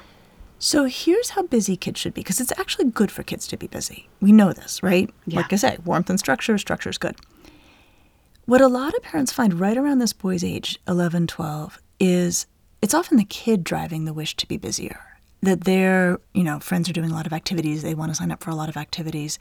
So 0.60 0.86
here's 0.86 1.32
how 1.32 1.44
busy 1.44 1.76
kids 1.78 2.00
should 2.00 2.14
be, 2.14 2.22
because 2.22 2.42
it's 2.42 2.58
actually 2.58 2.86
good 2.86 3.12
for 3.12 3.24
kids 3.24 3.48
to 3.48 3.58
be 3.58 3.68
busy. 3.68 4.08
We 4.22 4.32
know 4.32 4.54
this, 4.54 4.84
right? 4.84 5.10
Yeah. 5.26 5.38
Like 5.38 5.54
I 5.54 5.58
say, 5.58 5.78
warmth 5.86 6.10
and 6.10 6.20
structure, 6.20 6.58
structure 6.58 6.90
is 6.90 6.98
good. 6.98 7.16
What 8.46 8.62
a 8.62 8.68
lot 8.68 8.94
of 8.94 9.02
parents 9.04 9.32
find 9.32 9.60
right 9.60 9.78
around 9.78 10.00
this 10.00 10.14
boy's 10.14 10.44
age, 10.44 10.80
11, 10.88 11.28
12, 11.28 11.80
is 12.00 12.46
it's 12.82 12.94
often 12.94 13.18
the 13.18 13.24
kid 13.24 13.64
driving 13.64 14.04
the 14.04 14.14
wish 14.14 14.36
to 14.36 14.48
be 14.48 14.58
busier 14.58 15.13
that 15.44 15.66
their 15.66 16.20
you 16.34 16.44
know 16.44 16.60
friends 16.60 16.90
are 16.90 16.94
doing 16.94 17.12
a 17.12 17.14
lot 17.14 17.28
of 17.28 17.34
activities 17.34 17.82
they 17.84 17.94
want 17.94 18.10
to 18.10 18.16
sign 18.16 18.32
up 18.32 18.42
for 18.42 18.50
a 18.50 18.56
lot 18.56 18.70
of 18.70 18.78
activities. 18.78 19.38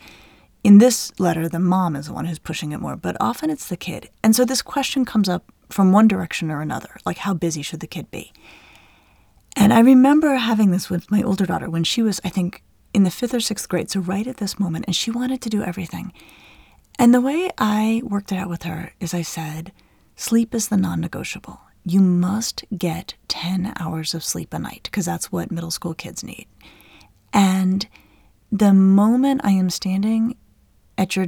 In 0.65 0.79
this 0.79 1.13
letter 1.19 1.49
the 1.49 1.59
mom 1.59 1.97
is 1.97 2.07
the 2.07 2.13
one 2.13 2.27
who's 2.27 2.39
pushing 2.39 2.73
it 2.73 2.81
more 2.81 2.97
but 2.97 3.17
often 3.21 3.51
it's 3.51 3.69
the 3.69 3.77
kid. 3.77 4.11
And 4.23 4.37
so 4.37 4.45
this 4.45 4.63
question 4.63 5.05
comes 5.05 5.29
up 5.29 5.51
from 5.71 5.93
one 5.93 6.09
direction 6.09 6.51
or 6.51 6.61
another 6.61 6.99
like 7.07 7.19
how 7.19 7.35
busy 7.35 7.63
should 7.63 7.81
the 7.81 7.87
kid 7.87 8.11
be? 8.11 8.33
And 9.57 9.73
i 9.73 9.81
remember 9.81 10.35
having 10.35 10.71
this 10.71 10.91
with 10.91 11.11
my 11.11 11.23
older 11.23 11.47
daughter 11.47 11.71
when 11.71 11.85
she 11.85 12.03
was 12.03 12.21
i 12.25 12.29
think 12.29 12.63
in 12.93 13.05
the 13.05 13.11
fifth 13.11 13.35
or 13.35 13.41
sixth 13.41 13.69
grade 13.69 13.91
so 13.91 14.01
right 14.01 14.27
at 14.27 14.37
this 14.39 14.59
moment 14.59 14.85
and 14.87 14.97
she 14.97 15.11
wanted 15.11 15.41
to 15.43 15.49
do 15.49 15.63
everything. 15.63 16.13
And 16.99 17.15
the 17.15 17.21
way 17.21 17.51
i 17.59 18.03
worked 18.05 18.33
it 18.33 18.39
out 18.39 18.51
with 18.51 18.65
her 18.65 18.93
is 18.99 19.15
i 19.15 19.23
said 19.23 19.73
sleep 20.17 20.55
is 20.55 20.69
the 20.69 20.77
non-negotiable 20.77 21.61
you 21.85 22.01
must 22.01 22.65
get 22.77 23.15
10 23.29 23.73
hours 23.79 24.15
of 24.15 24.25
sleep 24.25 24.55
a 24.55 24.59
night 24.59 24.83
because 24.85 25.07
that's 25.07 25.33
what 25.33 25.51
middle 25.51 25.71
school 25.71 25.95
kids 25.95 26.23
need. 26.23 26.47
And 27.33 27.87
the 28.51 28.73
moment 28.73 29.41
I 29.45 29.53
am 29.53 29.71
standing 29.71 30.37
at 30.97 31.17
your 31.17 31.27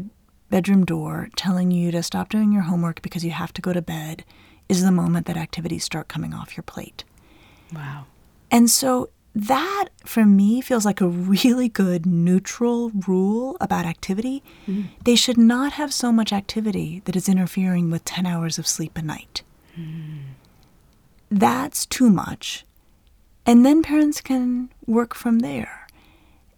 bedroom 0.51 0.85
door 0.85 1.29
telling 1.37 1.71
you 1.71 1.91
to 1.91 2.03
stop 2.03 2.29
doing 2.29 2.53
your 2.53 2.63
homework 2.63 3.03
because 3.03 3.25
you 3.25 3.33
have 3.33 3.53
to 3.55 3.63
go 3.63 3.73
to 3.73 3.83
bed 3.83 4.25
is 4.69 4.85
the 4.85 4.93
moment 4.93 5.27
that 5.27 5.37
activities 5.37 5.85
start 5.85 6.09
coming 6.09 6.33
off 6.33 6.57
your 6.57 6.63
plate. 6.63 7.05
Wow. 7.75 8.07
And 8.51 8.71
so 8.71 9.11
that 9.35 9.89
for 10.05 10.25
me 10.25 10.61
feels 10.61 10.85
like 10.85 11.01
a 11.01 11.09
really 11.09 11.69
good 11.69 12.07
neutral 12.07 12.91
rule 12.91 13.57
about 13.61 13.85
activity. 13.85 14.45
Mm. 14.69 14.91
They 15.03 15.17
should 15.17 15.39
not 15.39 15.73
have 15.73 15.93
so 15.93 16.13
much 16.13 16.33
activity 16.33 17.03
that 17.07 17.17
is 17.17 17.29
interfering 17.29 17.91
with 17.91 18.05
10 18.05 18.27
hours 18.27 18.59
of 18.59 18.67
sleep 18.69 18.97
a 18.97 19.03
night. 19.03 19.43
Mm 19.77 20.24
that's 21.31 21.87
too 21.87 22.11
much. 22.11 22.65
And 23.47 23.65
then 23.65 23.83
parents 23.83 24.21
can 24.21 24.71
work 24.87 25.15
from 25.15 25.41
there. 25.41 25.87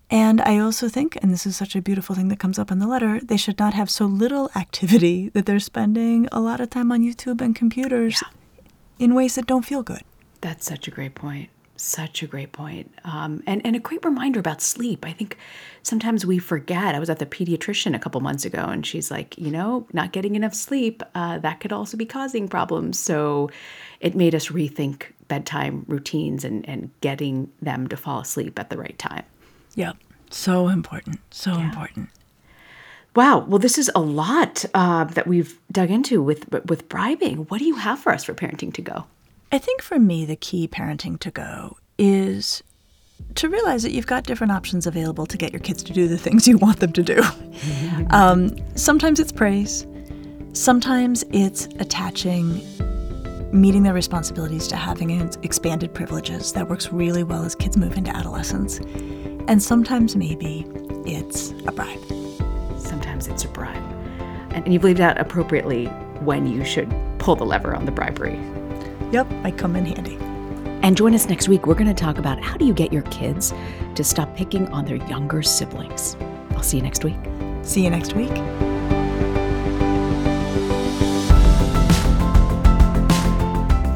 And 0.08 0.40
I 0.40 0.58
also 0.58 0.88
think, 0.88 1.16
and 1.20 1.32
this 1.32 1.46
is 1.46 1.56
such 1.56 1.74
a 1.74 1.82
beautiful 1.82 2.14
thing 2.14 2.28
that 2.28 2.38
comes 2.38 2.58
up 2.58 2.70
in 2.70 2.78
the 2.78 2.86
letter, 2.86 3.20
they 3.20 3.36
should 3.36 3.58
not 3.58 3.74
have 3.74 3.90
so 3.90 4.06
little 4.06 4.50
activity 4.54 5.28
that 5.34 5.46
they're 5.46 5.58
spending 5.58 6.28
a 6.30 6.40
lot 6.40 6.60
of 6.60 6.70
time 6.70 6.92
on 6.92 7.02
YouTube 7.02 7.40
and 7.40 7.56
computers 7.56 8.22
yeah. 8.22 9.04
in 9.04 9.14
ways 9.14 9.34
that 9.34 9.46
don't 9.46 9.64
feel 9.64 9.82
good. 9.82 10.02
That's 10.42 10.64
such 10.64 10.86
a 10.86 10.92
great 10.92 11.14
point. 11.14 11.50
Such 11.76 12.22
a 12.22 12.26
great 12.26 12.52
point. 12.52 12.92
Um, 13.04 13.42
and, 13.46 13.64
and 13.64 13.76
a 13.76 13.78
great 13.78 14.04
reminder 14.04 14.40
about 14.40 14.62
sleep. 14.62 15.04
I 15.04 15.12
think 15.12 15.36
sometimes 15.82 16.24
we 16.24 16.38
forget. 16.38 16.94
I 16.94 16.98
was 16.98 17.10
at 17.10 17.18
the 17.18 17.26
pediatrician 17.26 17.94
a 17.94 17.98
couple 17.98 18.20
months 18.20 18.44
ago, 18.44 18.64
and 18.64 18.84
she's 18.86 19.10
like, 19.10 19.36
you 19.38 19.50
know, 19.50 19.86
not 19.92 20.12
getting 20.12 20.36
enough 20.36 20.54
sleep, 20.54 21.02
uh, 21.14 21.38
that 21.38 21.60
could 21.60 21.72
also 21.72 21.96
be 21.96 22.06
causing 22.06 22.48
problems. 22.48 22.98
So 22.98 23.50
it 24.00 24.14
made 24.14 24.34
us 24.34 24.48
rethink 24.48 25.12
bedtime 25.28 25.84
routines 25.86 26.44
and, 26.44 26.66
and 26.68 26.90
getting 27.00 27.50
them 27.60 27.88
to 27.88 27.96
fall 27.96 28.20
asleep 28.20 28.58
at 28.58 28.70
the 28.70 28.78
right 28.78 28.98
time. 28.98 29.24
Yep. 29.74 29.96
So 30.30 30.68
important. 30.68 31.20
So 31.30 31.52
yeah. 31.52 31.64
important. 31.64 32.08
Wow. 33.14 33.38
Well, 33.40 33.58
this 33.58 33.78
is 33.78 33.90
a 33.94 34.00
lot 34.00 34.64
uh, 34.74 35.04
that 35.04 35.26
we've 35.26 35.58
dug 35.72 35.90
into 35.90 36.22
with 36.22 36.48
with 36.66 36.88
bribing. 36.88 37.46
What 37.48 37.58
do 37.58 37.64
you 37.64 37.76
have 37.76 37.98
for 37.98 38.12
us 38.12 38.24
for 38.24 38.34
parenting 38.34 38.74
to 38.74 38.82
go? 38.82 39.06
I 39.52 39.58
think 39.58 39.82
for 39.82 39.98
me, 39.98 40.24
the 40.24 40.36
key 40.36 40.66
parenting 40.66 41.18
to 41.20 41.30
go 41.30 41.76
is 41.98 42.62
to 43.36 43.48
realize 43.48 43.82
that 43.82 43.92
you've 43.92 44.06
got 44.06 44.24
different 44.24 44.52
options 44.52 44.86
available 44.86 45.26
to 45.26 45.36
get 45.36 45.52
your 45.52 45.60
kids 45.60 45.82
to 45.84 45.92
do 45.92 46.08
the 46.08 46.18
things 46.18 46.46
you 46.46 46.58
want 46.58 46.80
them 46.80 46.92
to 46.92 47.02
do. 47.02 47.22
um, 48.10 48.56
sometimes 48.76 49.20
it's 49.20 49.32
praise, 49.32 49.86
sometimes 50.52 51.24
it's 51.32 51.66
attaching 51.78 52.60
meeting 53.52 53.84
their 53.84 53.94
responsibilities 53.94 54.66
to 54.68 54.76
having 54.76 55.10
expanded 55.42 55.94
privileges. 55.94 56.52
That 56.52 56.68
works 56.68 56.92
really 56.92 57.22
well 57.22 57.44
as 57.44 57.54
kids 57.54 57.76
move 57.76 57.96
into 57.96 58.14
adolescence. 58.14 58.78
And 59.48 59.62
sometimes 59.62 60.16
maybe 60.16 60.66
it's 61.06 61.52
a 61.66 61.72
bribe. 61.72 62.04
Sometimes 62.78 63.28
it's 63.28 63.44
a 63.44 63.48
bribe. 63.48 63.82
And 64.50 64.72
you've 64.72 64.84
laid 64.84 65.00
out 65.00 65.18
appropriately 65.20 65.86
when 66.20 66.46
you 66.46 66.64
should 66.64 66.92
pull 67.18 67.36
the 67.36 67.44
lever 67.44 67.74
on 67.74 67.84
the 67.84 67.92
bribery. 67.92 68.38
Yep, 69.12 69.26
I 69.44 69.50
come 69.50 69.76
in 69.76 69.86
handy. 69.86 70.16
And 70.82 70.96
join 70.96 71.14
us 71.14 71.28
next 71.28 71.48
week. 71.48 71.66
We're 71.66 71.74
going 71.74 71.92
to 71.92 71.94
talk 71.94 72.18
about 72.18 72.40
how 72.40 72.56
do 72.56 72.64
you 72.64 72.74
get 72.74 72.92
your 72.92 73.02
kids 73.02 73.52
to 73.94 74.04
stop 74.04 74.34
picking 74.36 74.68
on 74.68 74.84
their 74.84 74.96
younger 75.08 75.42
siblings. 75.42 76.16
I'll 76.50 76.62
see 76.62 76.76
you 76.76 76.82
next 76.82 77.04
week. 77.04 77.16
See 77.62 77.82
you 77.82 77.90
next 77.90 78.14
week. 78.14 78.32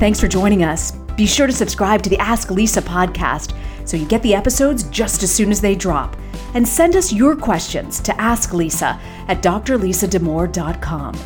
Thanks 0.01 0.19
for 0.19 0.29
joining 0.29 0.65
us. 0.65 0.93
Be 0.93 1.27
sure 1.27 1.47
to 1.47 1.53
subscribe 1.53 2.03
to 2.03 2.11
the 2.11 2.19
Ask 2.19 2.51
Lisa 2.51 2.81
podcast 2.81 3.55
so 3.85 3.97
you 3.97 4.07
get 4.07 4.23
the 4.23 4.35
episodes 4.35 4.85
just 4.85 5.23
as 5.23 5.31
soon 5.31 5.51
as 5.51 5.61
they 5.61 5.75
drop. 5.75 6.17
And 6.55 6.67
send 6.67 6.97
us 6.97 7.13
your 7.13 7.37
questions 7.37 8.01
to 8.01 8.19
Ask 8.21 8.53
Lisa 8.55 8.99
at 9.29 9.43
drlisadamour.com. 9.43 11.19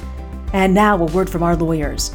And 0.53 0.75
now, 0.75 0.97
a 0.97 1.05
word 1.07 1.31
from 1.31 1.43
our 1.43 1.57
lawyers. 1.57 2.15